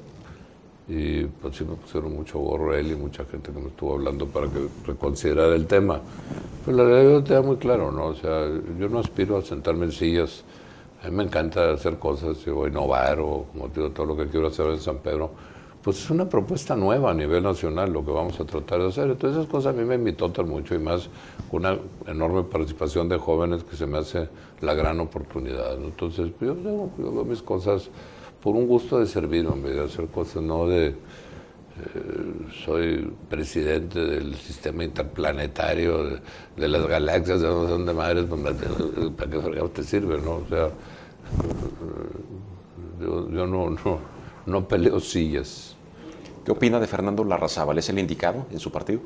[0.87, 4.25] y pues sí me pusieron mucho gorro él y mucha gente que me estuvo hablando
[4.25, 6.01] para que reconsiderara el tema.
[6.65, 8.07] Pero la realidad te da muy claro, ¿no?
[8.07, 10.43] O sea, yo no aspiro a sentarme en sillas,
[11.03, 14.27] a mí me encanta hacer cosas, yo voy a innovar o como todo lo que
[14.27, 15.31] quiero hacer en San Pedro,
[15.83, 19.09] pues es una propuesta nueva a nivel nacional lo que vamos a tratar de hacer.
[19.09, 21.09] Entonces esas cosas a mí me invitotan mucho y más
[21.49, 24.29] con una enorme participación de jóvenes que se me hace
[24.61, 25.73] la gran oportunidad.
[25.75, 26.55] Entonces yo,
[26.97, 27.89] yo, mis cosas
[28.43, 30.87] por un gusto de servir, hombre, de hacer cosas, no de...
[30.87, 30.93] Eh,
[32.65, 36.19] soy presidente del sistema interplanetario,
[36.57, 38.41] de, las galaxias, de no sé dónde madres, pues,
[39.11, 40.35] ¿para qué te sirve, no?
[40.35, 40.69] O sea,
[42.99, 43.99] yo, yo no, no,
[44.51, 45.75] no peleo sillas.
[46.45, 47.77] ¿Qué opina de Fernando Larrazábal?
[47.77, 49.01] ¿Es el indicado en su partido?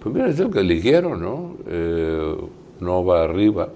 [0.00, 1.56] Pues mira, es el que eligieron, ¿no?
[1.66, 2.36] Eh,
[2.80, 3.68] no va arriba.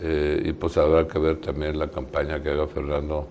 [0.00, 3.26] Eh, y pues habrá que ver también la campaña que haga Fernando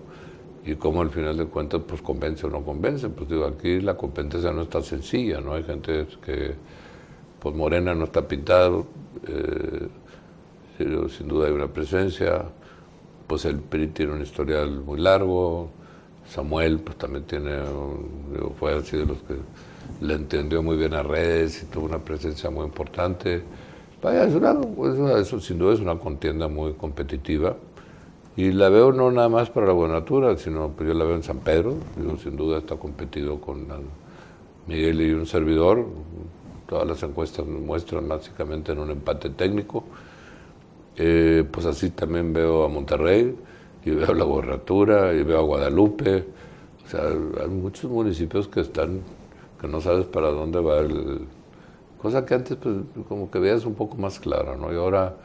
[0.64, 3.08] y cómo al final de cuentas pues convence o no convence.
[3.08, 5.54] Pues digo, aquí la competencia no está sencilla, ¿no?
[5.54, 6.54] Hay gente que,
[7.40, 8.86] pues Morena no está pintado,
[9.26, 9.88] eh,
[10.78, 12.44] sin duda hay una presencia,
[13.26, 15.70] pues el PRI tiene un historial muy largo,
[16.28, 17.58] Samuel pues también tiene,
[18.58, 19.34] fue así de los que
[20.00, 23.42] le entendió muy bien a redes y tuvo una presencia muy importante.
[24.02, 24.56] Vaya, es una,
[25.18, 27.56] eso sin duda es una contienda muy competitiva
[28.36, 31.24] y la veo no nada más para la buenatura, sino pues yo la veo en
[31.24, 33.66] San Pedro, digo, sin duda está competido con
[34.68, 35.86] Miguel y un servidor,
[36.68, 39.84] todas las encuestas muestran básicamente en un empate técnico.
[41.00, 43.34] Eh, pues así también veo a Monterrey,
[43.88, 46.24] y veo la gobernatura, y veo a Guadalupe.
[46.84, 49.00] O sea, hay muchos municipios que están,
[49.60, 51.26] que no sabes para dónde va el...
[52.00, 52.76] Cosa que antes, pues,
[53.08, 54.72] como que veías un poco más clara, ¿no?
[54.72, 55.16] Y ahora,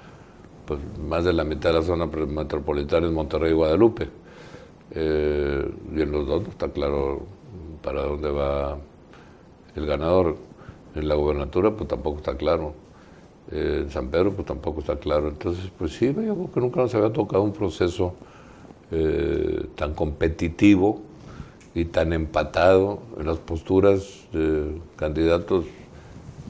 [0.66, 4.10] pues, más de la mitad de la zona metropolitana es Monterrey y Guadalupe.
[4.92, 7.22] Eh, y en los dos está claro
[7.84, 8.78] para dónde va
[9.76, 10.38] el ganador.
[10.96, 12.74] En la gobernatura, pues, tampoco está claro.
[13.52, 15.28] Eh, en San Pedro, pues, tampoco está claro.
[15.28, 18.16] Entonces, pues, sí, yo creo que nunca nos había tocado un proceso
[18.96, 21.02] eh, tan competitivo
[21.74, 25.66] y tan empatado en las posturas de candidatos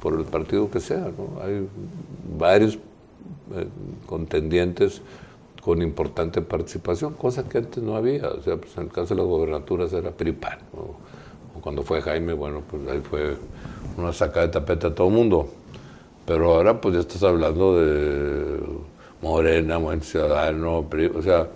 [0.01, 1.09] por el partido que sea.
[1.41, 1.65] Hay
[2.37, 3.67] varios eh,
[4.05, 5.01] contendientes
[5.63, 8.27] con importante participación, cosa que antes no había.
[8.27, 10.59] O sea, pues en el caso de las gobernaturas era PRIPAN.
[10.75, 13.37] O cuando fue Jaime, bueno, pues ahí fue
[13.97, 15.47] una saca de tapete a todo el mundo.
[16.25, 18.59] Pero ahora pues ya estás hablando de
[19.21, 21.47] Morena, Buen Ciudadano, o sea,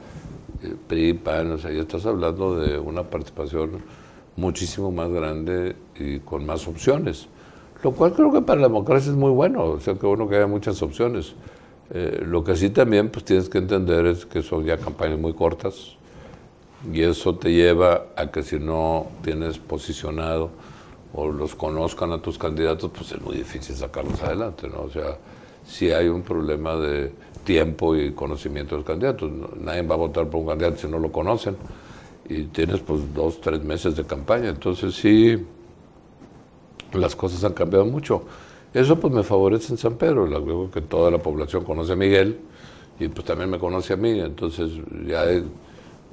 [0.88, 3.82] PRI, PAN, o sea, ya estás hablando de una participación
[4.36, 7.28] muchísimo más grande y con más opciones.
[7.84, 10.36] Lo cual creo que para la democracia es muy bueno, o sea, que bueno que
[10.36, 11.36] haya muchas opciones.
[11.90, 15.34] Eh, lo que sí también pues tienes que entender es que son ya campañas muy
[15.34, 15.96] cortas
[16.92, 20.50] y eso te lleva a que si no tienes posicionado
[21.14, 24.82] o los conozcan a tus candidatos, pues es muy difícil sacarlos adelante, ¿no?
[24.82, 25.18] O sea,
[25.66, 27.12] si hay un problema de
[27.48, 29.32] tiempo y conocimiento de los candidatos.
[29.62, 31.56] Nadie va a votar por un candidato si no lo conocen.
[32.28, 34.50] Y tienes pues dos, tres meses de campaña.
[34.50, 35.42] Entonces sí,
[36.92, 38.24] las cosas han cambiado mucho.
[38.74, 40.28] Eso pues me favorece en San Pedro.
[40.28, 42.38] Luego que toda la población conoce a Miguel
[43.00, 44.20] y pues también me conoce a mí.
[44.20, 44.70] Entonces
[45.08, 45.48] ya en,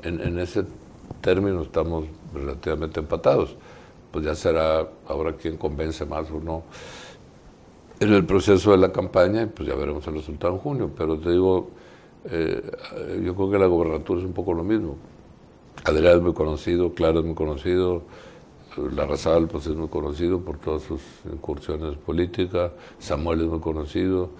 [0.04, 0.62] en ese
[1.20, 3.56] término estamos relativamente empatados.
[4.12, 6.62] Pues ya será ahora quien convence más o no
[8.00, 10.90] en el proceso de la campaña, pues ya veremos el resultado en junio.
[10.96, 11.70] Pero te digo,
[12.24, 12.62] eh,
[13.24, 14.96] yo creo que la gobernatura es un poco lo mismo.
[15.84, 18.02] Adrián es muy conocido, Claro es muy conocido,
[18.76, 24.30] Larrazal pues es muy conocido por todas sus incursiones políticas, Samuel es muy conocido,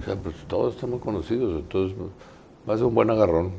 [0.00, 1.96] o sea, pues todos están muy conocidos, entonces
[2.68, 3.52] va a ser un buen agarrón.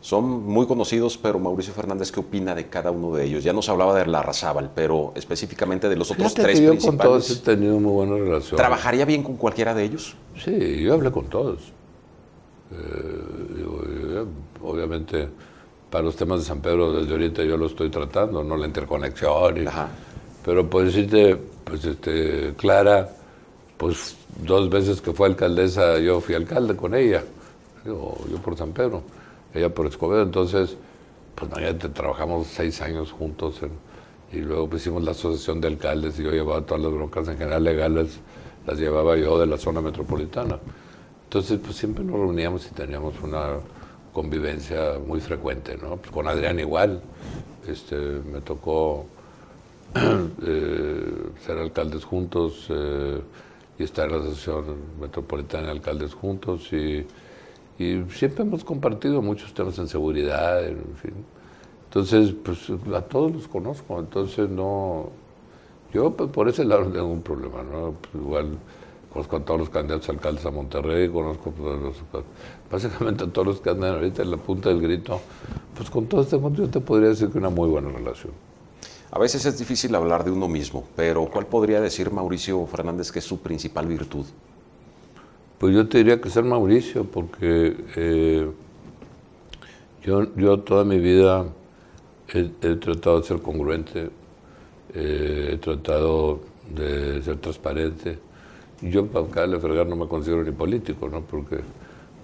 [0.00, 3.44] Son muy conocidos, pero Mauricio Fernández, ¿qué opina de cada uno de ellos?
[3.44, 6.98] Ya nos hablaba de la Razábal, pero específicamente de los otros tres yo principales.
[6.98, 8.56] con todos he tenido muy buena relación.
[8.56, 10.16] ¿Trabajaría bien con cualquiera de ellos?
[10.42, 11.72] Sí, yo hablé con todos.
[12.72, 14.24] Eh,
[14.62, 15.28] obviamente,
[15.90, 19.66] para los temas de San Pedro, desde ahorita yo lo estoy tratando, no la interconexión.
[20.42, 23.10] Pero por decirte, pues este, Clara,
[23.76, 27.22] pues dos veces que fue alcaldesa, yo fui alcalde con ella,
[27.84, 29.02] yo por San Pedro
[29.54, 30.76] ella por Escobedo, entonces,
[31.34, 31.50] pues
[31.94, 33.60] trabajamos seis años juntos
[34.32, 37.38] y luego pues, hicimos la asociación de alcaldes y yo llevaba todas las broncas en
[37.38, 38.20] general legales,
[38.66, 40.58] las llevaba yo de la zona metropolitana.
[41.24, 43.58] Entonces, pues siempre nos reuníamos y teníamos una
[44.12, 45.96] convivencia muy frecuente, ¿no?
[45.96, 47.00] Pues, con Adrián igual,
[47.66, 49.06] este, me tocó
[49.94, 51.12] eh,
[51.44, 53.20] ser alcaldes juntos eh,
[53.78, 57.06] y estar en la Asociación Metropolitana de Alcaldes juntos y
[57.80, 61.14] y siempre hemos compartido muchos temas en seguridad, en fin.
[61.84, 65.08] Entonces, pues a todos los conozco, entonces no,
[65.90, 67.94] yo pues, por ese lado no tengo un problema, ¿no?
[67.94, 68.58] Pues, igual
[69.10, 71.96] conozco a todos los candidatos alcaldes a Monterrey, conozco pues, los,
[72.70, 75.18] básicamente a todos los que andan ahorita en la punta del grito,
[75.74, 78.34] pues con todo este mundo yo te podría decir que una muy buena relación.
[79.10, 83.20] A veces es difícil hablar de uno mismo, pero ¿cuál podría decir Mauricio Fernández que
[83.20, 84.26] es su principal virtud?
[85.60, 88.50] Pues yo te diría que ser Mauricio, porque eh,
[90.02, 91.44] yo, yo toda mi vida
[92.32, 92.44] he,
[92.76, 94.08] tratado de ser congruente,
[94.94, 96.40] eh, he tratado
[96.74, 98.18] de ser transparente.
[98.80, 101.20] Yo para cada fregar no me considero ni político, ¿no?
[101.20, 101.58] Porque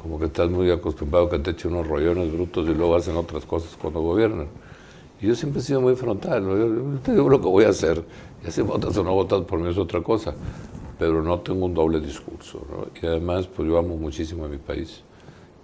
[0.01, 3.45] como que estás muy acostumbrado que te echen unos rollones brutos y luego hacen otras
[3.45, 4.47] cosas cuando gobiernan.
[5.21, 8.03] Y yo siempre he sido muy frontal, yo, te digo lo que voy a hacer,
[8.49, 10.35] y si votas o no votas por mí es otra cosa
[10.99, 12.67] pero no tengo un doble discurso.
[13.01, 15.03] Y además, pues yo amo muchísimo a mi país,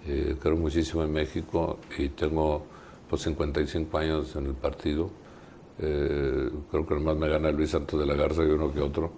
[0.07, 2.65] eh, creo muchísimo en México y tengo
[3.09, 5.09] pues 55 años en el partido.
[5.79, 9.11] Eh, creo que nomás me gana Luis Santos de la Garza y uno que otro.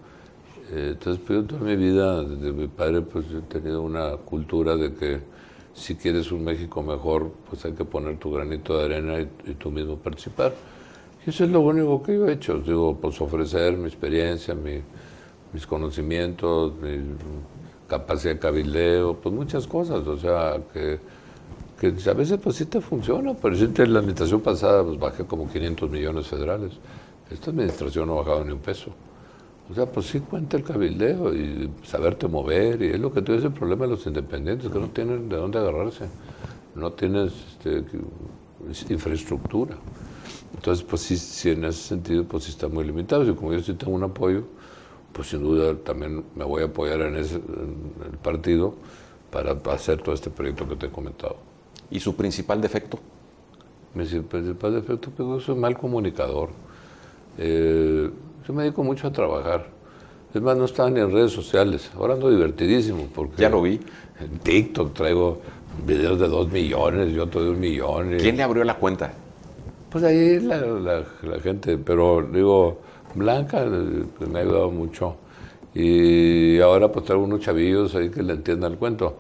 [0.72, 4.76] Eh, entonces, pues yo toda mi vida, desde mi padre, pues he tenido una cultura
[4.76, 5.20] de que
[5.74, 9.54] si quieres un México mejor, pues hay que poner tu granito de arena y, y
[9.56, 10.54] tú mismo participar.
[11.26, 14.82] Y eso es lo único que yo he hecho, digo, pues ofrecer mi experiencia, mi,
[15.56, 17.00] mis conocimientos, mi
[17.88, 21.00] capacidad de cabildeo, pues muchas cosas, o sea, que,
[21.80, 25.26] que a veces pues sí te funciona, pero si en la administración pasada pues bajé
[25.26, 26.74] como 500 millones federales,
[27.32, 28.92] esta administración no ha bajado ni un peso.
[29.72, 33.32] O sea, pues sí cuenta el cabildeo y saberte mover, y es lo que tú
[33.32, 36.06] el problema de los independientes, que no tienen de dónde agarrarse,
[36.76, 39.76] no tienes este, infraestructura.
[40.54, 43.24] Entonces, pues sí, sí, en ese sentido, pues sí está muy limitado.
[43.24, 44.44] Y como yo sí tengo un apoyo,
[45.16, 48.76] pues sin duda también me voy a apoyar en, ese, el partido
[49.32, 51.38] para hacer todo este proyecto que te he comentado.
[51.90, 53.00] ¿Y su principal defecto?
[53.94, 56.50] Mi principal defecto, pues yo soy mal comunicador.
[57.38, 58.10] Eh,
[58.46, 59.68] yo me dedico mucho a trabajar.
[60.34, 61.90] Es más, no estaba ni en redes sociales.
[61.96, 63.08] Ahora ando divertidísimo.
[63.16, 63.80] Porque ya lo vi.
[64.20, 65.40] En TikTok traigo
[65.86, 68.18] videos de dos millones y otro de un millón.
[68.18, 69.14] ¿Quién le abrió la cuenta?
[69.90, 71.78] Pues ahí la, la gente.
[71.78, 72.82] Pero digo,
[73.16, 73.66] Blanca
[74.18, 75.16] pues, me ha ayudado mucho.
[75.74, 79.18] Y ahora pues traigo unos chavillos ahí que le entiendan el cuento.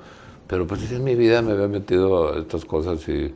[0.48, 3.34] Pero pues en mi vida me había metido estas cosas y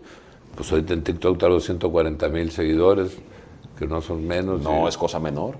[0.55, 3.17] pues ahorita en TikTok traigo 140 mil seguidores,
[3.77, 4.61] que no son menos.
[4.61, 5.55] No, es cosa menor.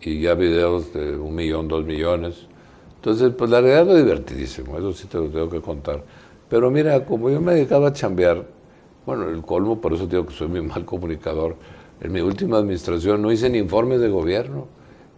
[0.00, 2.46] Y ya videos de un millón, dos millones.
[2.96, 6.02] Entonces, pues la realidad es lo divertidísimo, eso sí te lo tengo que contar.
[6.50, 8.44] Pero mira, como yo me dedicaba a chambear,
[9.06, 11.56] bueno, el colmo, por eso digo que soy muy mal comunicador,
[12.00, 14.68] en mi última administración no hice ni informes de gobierno.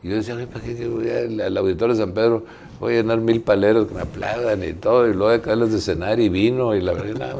[0.02, 1.08] Y yo decía, ¿para qué voy
[1.40, 2.44] al auditorio de San Pedro?
[2.80, 5.80] Voy a llenar mil paleros que me aplaudan y todo, y luego de caerles de
[5.80, 7.36] cenar y vino, y la verdad...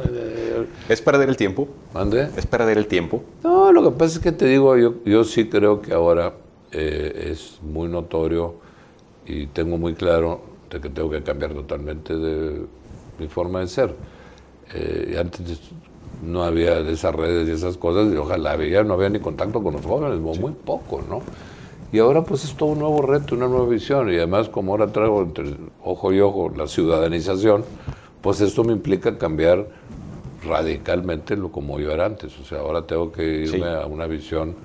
[0.87, 1.67] ¿Es perder el tiempo?
[1.93, 2.29] ¿Mande?
[2.37, 3.21] ¿Es perder el tiempo?
[3.43, 6.33] No, lo que pasa es que te digo, yo, yo sí creo que ahora
[6.71, 8.55] eh, es muy notorio
[9.25, 12.61] y tengo muy claro de que tengo que cambiar totalmente de
[13.19, 13.93] mi forma de ser.
[14.73, 15.59] Eh, antes
[16.23, 19.61] no había de esas redes y esas cosas, y ojalá había, no había ni contacto
[19.61, 21.21] con los jóvenes, muy poco, ¿no?
[21.91, 24.87] Y ahora pues es todo un nuevo reto, una nueva visión, y además como ahora
[24.87, 27.63] traigo entre ojo y ojo la ciudadanización,
[28.21, 29.67] pues esto me implica cambiar
[30.43, 34.55] radicalmente lo como yo era antes, o sea, ahora tengo que irme a una visión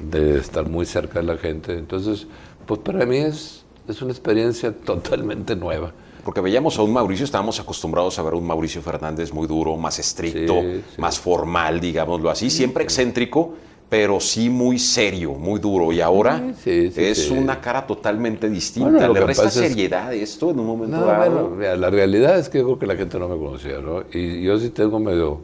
[0.00, 2.26] de estar muy cerca de la gente, entonces,
[2.66, 5.92] pues para mí es, es una experiencia totalmente nueva.
[6.26, 9.76] Porque veíamos a un Mauricio, estábamos acostumbrados a ver a un Mauricio Fernández muy duro,
[9.76, 10.60] más estricto,
[10.98, 13.54] más formal, digámoslo así, siempre excéntrico,
[13.88, 15.92] pero sí muy serio, muy duro.
[15.92, 19.08] Y ahora es una cara totalmente distinta.
[19.08, 21.50] ¿Le resta seriedad esto en un momento dado?
[21.50, 24.02] Bueno, la realidad es que yo creo que la gente no me conocía, ¿no?
[24.12, 25.42] Y yo sí tengo medio,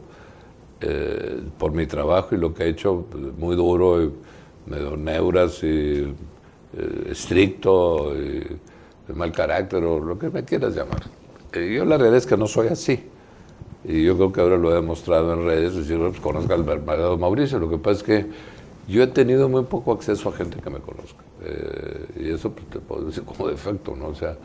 [0.81, 3.05] eh, por mi trabajo y lo que he hecho,
[3.37, 4.11] muy duro, y
[4.65, 6.13] medio neuras y
[6.77, 8.13] eh, estricto.
[8.17, 8.72] Y,
[9.07, 11.03] de mal carácter o lo que me quieras llamar.
[11.53, 13.03] Eh, yo la realidad es que no soy así.
[13.85, 16.63] Y yo creo que ahora lo he demostrado en redes, es decir, pues, conozco al
[16.63, 17.59] verdadero Mauricio.
[17.59, 18.25] Lo que pasa es que
[18.87, 21.23] yo he tenido muy poco acceso a gente que me conozca.
[21.43, 24.07] Eh, y eso pues, te puedo decir como defecto, ¿no?
[24.07, 24.37] O sea,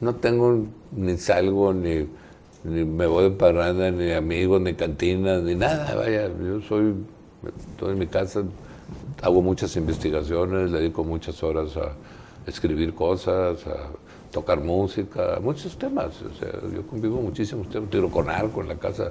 [0.00, 2.06] no, tengo ni salgo, ni,
[2.62, 5.96] ni me voy de parranda, ni amigos, ni cantinas, ni nada.
[5.96, 6.94] Vaya, yo soy,
[7.72, 8.44] estoy en mi casa,
[9.22, 11.92] hago muchas investigaciones, le dedico muchas horas a
[12.46, 13.64] escribir cosas,
[14.34, 16.20] tocar música, muchos temas.
[16.20, 19.10] O sea, yo convivo muchísimos temas, tiro con arco en la casa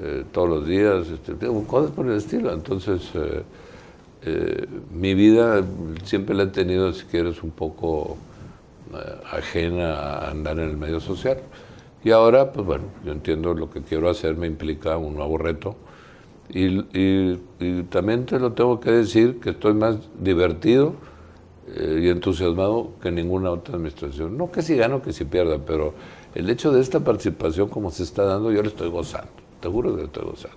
[0.00, 1.34] eh, todos los días, este,
[1.66, 2.52] cosas por el estilo.
[2.52, 3.42] Entonces, eh,
[4.22, 5.62] eh, mi vida
[6.04, 8.16] siempre la he tenido, si quieres, un poco
[9.30, 11.38] ajena a andar en el medio social.
[12.02, 15.76] Y ahora, pues bueno, yo entiendo lo que quiero hacer, me implica un nuevo reto.
[16.48, 20.94] Y, y también te lo tengo que decir que estoy más divertido
[21.76, 24.36] eh, y entusiasmado que ninguna otra administración.
[24.36, 25.94] No que si gano, que si pierda, pero
[26.34, 29.92] el hecho de esta participación como se está dando, yo le estoy gozando, te juro
[29.92, 30.56] que le estoy gozando.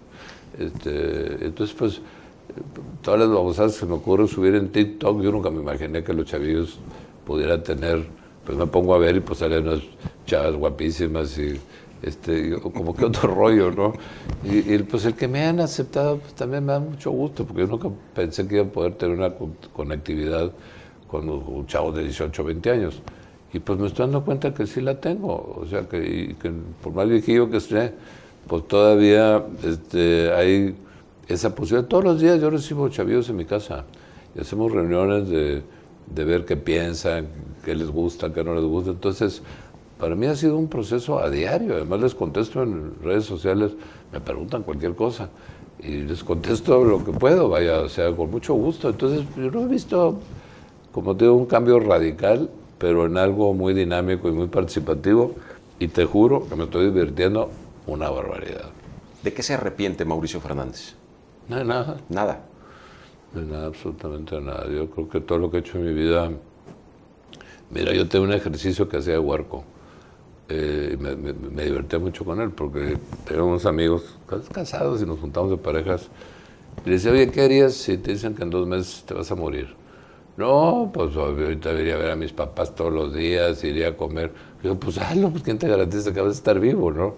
[0.57, 2.01] Este, entonces, pues,
[3.01, 6.25] todas las babosadas que me ocurre subir en TikTok, yo nunca me imaginé que los
[6.25, 6.79] chavillos
[7.25, 8.05] pudieran tener,
[8.45, 9.81] pues me pongo a ver y pues salen unas
[10.25, 11.59] chavas guapísimas y
[12.01, 13.93] este, como que otro rollo, ¿no?
[14.43, 17.67] Y, pues el que me han aceptado pues también me da mucho gusto, porque yo
[17.67, 19.33] nunca pensé que iba a poder tener una
[19.73, 20.51] conectividad
[21.11, 23.01] cuando chavos de 18 o 20 años.
[23.53, 25.57] Y pues me estoy dando cuenta que sí la tengo.
[25.61, 26.35] O sea, que,
[26.81, 27.93] por más viejillo que esté,
[28.47, 30.75] pues todavía este, hay
[31.27, 31.87] esa posibilidad.
[31.87, 33.83] Todos los días yo recibo chavillos en mi casa
[34.35, 35.61] y hacemos reuniones de
[36.13, 37.27] de ver qué piensan,
[37.63, 38.91] qué les gusta, qué no les gusta.
[38.91, 39.41] Entonces,
[39.99, 41.75] para mí ha sido un proceso a diario.
[41.75, 43.71] Además les contesto en redes sociales,
[44.11, 45.29] me preguntan cualquier cosa
[45.79, 48.89] y les contesto lo que puedo, vaya, o sea, con mucho gusto.
[48.89, 50.19] Entonces, yo no he visto,
[50.91, 55.35] como te digo, un cambio radical, pero en algo muy dinámico y muy participativo.
[55.79, 57.49] Y te juro que me estoy divirtiendo
[57.87, 58.69] una barbaridad.
[59.23, 60.95] ¿De qué se arrepiente Mauricio Fernández?
[61.47, 61.97] No de nada.
[62.09, 62.41] Nada.
[63.33, 64.67] De nada, absolutamente nada.
[64.69, 66.31] Yo creo que todo lo que he hecho en mi vida.
[67.69, 69.63] Mira, yo tengo un ejercicio que hacía de huerco.
[70.49, 74.17] Eh, me, me, divertía mucho con él porque teníamos amigos
[74.51, 76.09] casados y nos juntamos de parejas.
[76.85, 79.31] Y le decía, oye, ¿qué harías si te dicen que en dos meses te vas
[79.31, 79.80] a morir?
[80.37, 84.31] No, pues ahorita iría a ver a mis papás todos los días, iría a comer.
[84.63, 87.15] Digo, pues hazlo, pues ¿quién te garantiza que vas a estar vivo, no?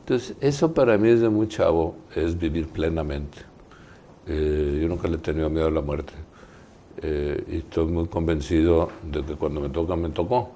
[0.00, 3.38] Entonces, eso para mí desde muy chavo es vivir plenamente.
[4.26, 6.12] Eh, yo nunca le he tenido miedo a la muerte.
[7.02, 10.50] Eh, y estoy muy convencido de que cuando me toca, me tocó.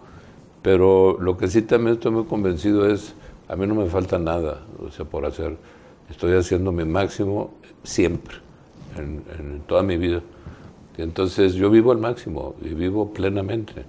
[0.63, 3.15] Pero lo que sí también estoy muy convencido es,
[3.49, 5.57] a mí no me falta nada, o sea, por hacer.
[6.09, 8.37] Estoy haciendo mi máximo siempre,
[8.97, 10.23] en, en toda mi vida.
[10.97, 13.85] Entonces yo vivo al máximo y vivo plenamente.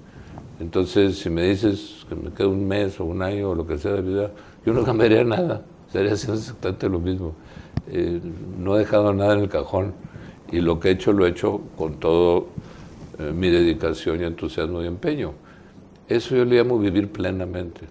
[0.60, 3.78] Entonces, si me dices que me queda un mes o un año o lo que
[3.78, 4.32] sea de vida,
[4.66, 5.64] yo no cambiaría nada.
[5.88, 7.34] Haciendo exactamente lo mismo.
[7.90, 8.22] Eh,
[8.60, 9.94] no he dejado nada en el cajón
[10.52, 12.48] y lo que he hecho lo he hecho con todo
[13.20, 15.34] eh, mi dedicación y entusiasmo y empeño.
[16.08, 17.82] Eso yo le llamo vivir plenamente.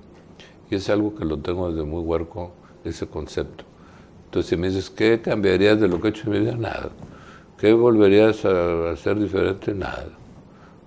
[0.71, 2.53] Y es algo que lo tengo desde muy huerco,
[2.85, 3.65] ese concepto.
[4.27, 6.57] Entonces, si me dices, ¿qué cambiarías de lo que he hecho en mi vida?
[6.57, 6.91] Nada.
[7.61, 9.75] ¿Qué volverías a hacer diferente?
[9.75, 10.09] Nada.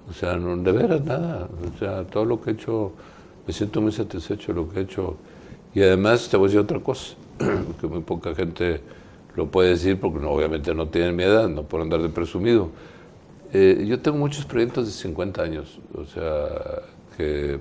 [0.09, 1.47] O sea, no, de veras nada.
[1.71, 2.93] O sea, todo lo que he hecho,
[3.45, 5.15] me siento muy satisfecho de lo que he hecho.
[5.75, 7.15] Y además te voy a decir otra cosa,
[7.79, 8.81] que muy poca gente
[9.35, 12.69] lo puede decir porque no, obviamente no tienen mi edad, no pueden andar de presumido.
[13.53, 16.81] Eh, yo tengo muchos proyectos de 50 años, o sea,
[17.15, 17.59] que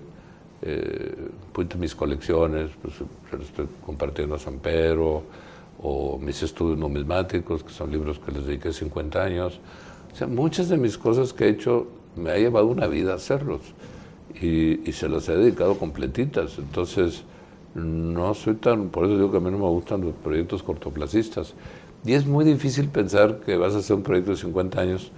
[0.62, 1.14] eh,
[1.52, 2.94] pues, mis colecciones, pues,
[3.42, 5.24] estoy compartiendo a San Pedro,
[5.80, 9.60] o mis estudios numismáticos, que son libros que les dediqué 50 años.
[10.12, 13.60] O sea, muchas de mis cosas que he hecho me ha llevado una vida hacerlos
[14.40, 16.58] y, y se las he dedicado completitas.
[16.58, 17.24] Entonces,
[17.74, 21.54] no soy tan, por eso digo que a mí no me gustan los proyectos cortoplacistas.
[22.04, 25.12] Y es muy difícil pensar que vas a hacer un proyecto de 50 años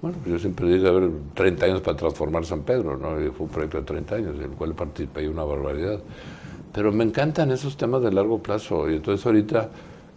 [0.00, 3.20] bueno, yo siempre digo, a ver, 30 años para transformar San Pedro, ¿no?
[3.20, 5.98] Y fue un proyecto de 30 años, en el cual participé una barbaridad.
[6.72, 9.70] Pero me encantan esos temas de largo plazo, y entonces ahorita,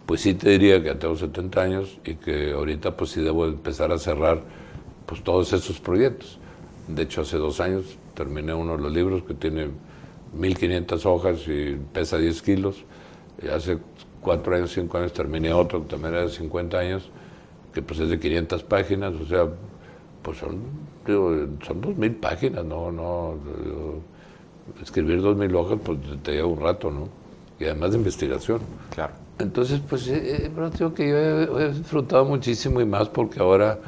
[0.06, 3.92] pues sí te diría que tengo 70 años y que ahorita pues sí debo empezar
[3.92, 4.42] a cerrar
[5.06, 6.38] pues todos esos proyectos.
[6.88, 7.84] De hecho, hace dos años
[8.14, 9.68] terminé uno de los libros que tiene
[10.34, 12.84] 1500 hojas y pesa 10 kilos.
[13.52, 13.78] Hace
[14.20, 17.10] cuatro años, cinco años terminé otro que también era de 50 años,
[17.74, 19.48] que pues es de 500 páginas, o sea,
[20.22, 20.60] pues son,
[21.66, 23.34] son dos mil páginas, no, no,
[24.80, 27.08] escribir dos mil hojas, pues te lleva un rato, ¿no?
[27.58, 28.60] Y además de investigación.
[28.94, 29.21] Claro.
[29.38, 33.78] Entonces, pues, eh, eh digo que yo he, disfrutado muchísimo y más porque ahora,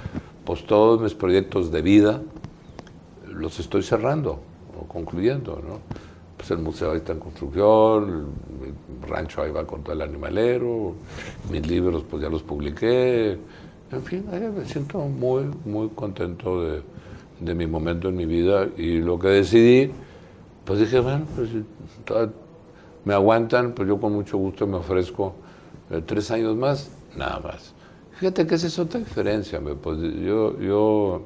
[0.44, 2.22] pues todos mis proyectos de vida
[3.28, 4.40] los estoy cerrando
[4.78, 5.80] o concluyendo, ¿no?
[6.36, 8.26] Pues el museo ahí está en construcción,
[8.62, 10.94] el rancho ahí va con todo el animalero,
[11.50, 13.38] mis libros pues ya los publiqué,
[13.92, 16.62] en fin, me siento muy, muy contento
[17.40, 19.92] de, mi momento en mi vida y lo que decidí,
[20.64, 21.50] pues dije, bueno, pues
[23.04, 25.34] me aguantan, pues yo con mucho gusto me ofrezco
[25.90, 27.74] eh, tres años más, nada más.
[28.12, 31.22] Fíjate que esa es otra diferencia, pues yo, yo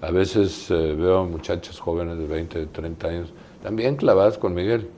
[0.00, 4.88] a veces eh, veo muchachas jóvenes de 20, 30 años, también clavadas con Miguel.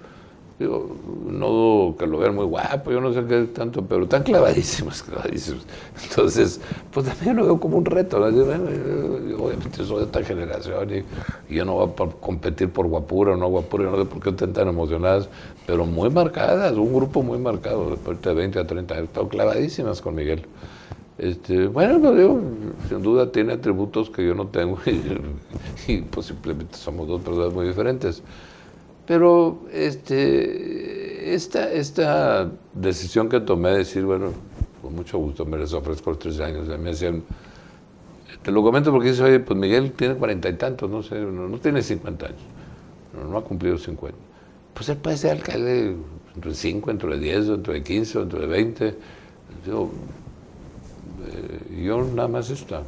[0.59, 0.97] Digo,
[1.27, 5.03] no dudo que lo vean muy guapo, yo no sé qué tanto, pero están clavadísimos,
[5.07, 5.67] clavadísimos.
[6.03, 8.17] Entonces, pues también lo veo como un reto.
[8.17, 13.49] obviamente soy de esta generación y, yo no voy a competir por guapura o no
[13.49, 15.29] guapura, yo no sé por qué están tan emocionadas,
[15.67, 20.01] pero muy marcadas, un grupo muy marcado, después de 20 a 30 años, están clavadísimas
[20.01, 20.47] con Miguel.
[21.19, 22.41] Este, bueno, pues, digo,
[22.89, 26.33] sin duda tiene atributos que yo no tengo y, y pues
[26.73, 28.23] somos dos personas muy diferentes.
[29.07, 34.33] Pero este, esta, esta decisión que tomé de decir, bueno,
[34.83, 37.23] con mucho gusto me les ofrezco los tres años, me decían,
[38.43, 41.59] te lo comento porque dice, oye, pues Miguel tiene cuarenta y tantos, no sé, no,
[41.59, 42.41] tiene cincuenta años,
[43.31, 44.19] no, ha cumplido cincuenta.
[44.75, 45.97] Pues él puede ser alcalde
[46.35, 48.95] entre cinco, entre diez, entre quince, entre veinte.
[49.67, 49.89] Yo,
[51.27, 52.83] eh, yo nada más está.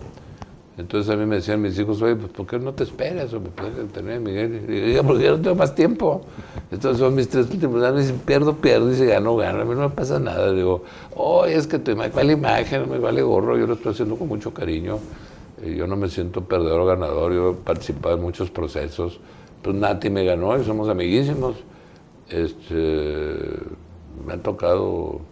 [0.78, 3.32] Entonces a mí me decían mis hijos, oye, pues ¿por qué no te esperas?
[3.34, 4.64] O me puedes tener Miguel.
[4.68, 6.22] Y digo, porque yo no tengo más tiempo.
[6.70, 9.74] Entonces son mis tres últimos años, dicen, pierdo, pierdo, y dice, gano, gano, a mí
[9.74, 10.52] no me pasa nada.
[10.52, 10.84] Digo,
[11.16, 14.28] oye, es que te, me vale imagen, me vale gorro, yo lo estoy haciendo con
[14.28, 15.00] mucho cariño.
[15.62, 19.18] Eh, yo no me siento perdedor o ganador, yo he participado en muchos procesos.
[19.62, 21.56] Pues Nati me ganó y somos amiguísimos.
[22.30, 23.34] Este,
[24.24, 25.22] me ha tocado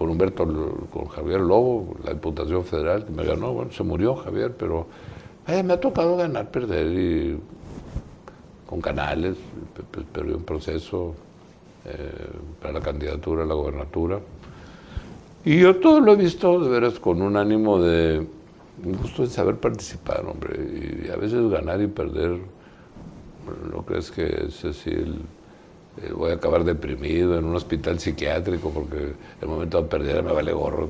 [0.00, 0.46] con Humberto,
[0.90, 3.52] con Javier Lobo, la Diputación Federal, que me ganó.
[3.52, 4.86] Bueno, se murió Javier, pero
[5.46, 7.38] eh, me ha tocado ganar, perder y
[8.66, 9.36] con canales,
[10.10, 11.14] perdí un proceso
[11.84, 12.30] eh,
[12.62, 14.20] para la candidatura a la gobernatura.
[15.44, 18.26] Y yo todo lo he visto de veras con un ánimo de
[18.82, 21.04] un gusto de saber participar, hombre.
[21.04, 22.38] Y a veces ganar y perder,
[23.70, 24.88] ¿no crees que es así?
[24.88, 25.12] Eh,
[26.14, 30.52] voy a acabar deprimido en un hospital psiquiátrico porque el momento de perder me vale
[30.52, 30.88] gorro.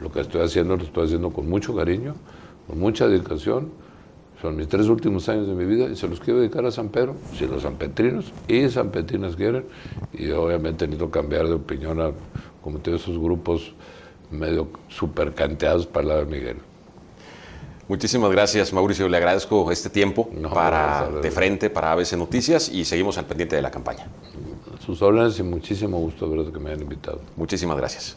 [0.00, 2.14] Lo que estoy haciendo lo estoy haciendo con mucho cariño,
[2.66, 3.70] con mucha dedicación.
[4.40, 6.88] Son mis tres últimos años de mi vida y se los quiero dedicar a San
[6.88, 9.64] Pedro, si los sanpetrinos y sanpetrinas quieren.
[10.12, 12.10] Y obviamente necesito cambiar de opinión a,
[12.60, 13.72] como todos esos grupos
[14.32, 16.71] medio super canteados para la de Miguel.
[17.88, 19.08] Muchísimas gracias, Mauricio.
[19.08, 23.62] Le agradezco este tiempo para de frente para ABC Noticias y seguimos al pendiente de
[23.62, 24.06] la campaña.
[24.84, 27.20] Sus órdenes y muchísimo gusto, verdad, que me hayan invitado.
[27.36, 28.16] Muchísimas gracias.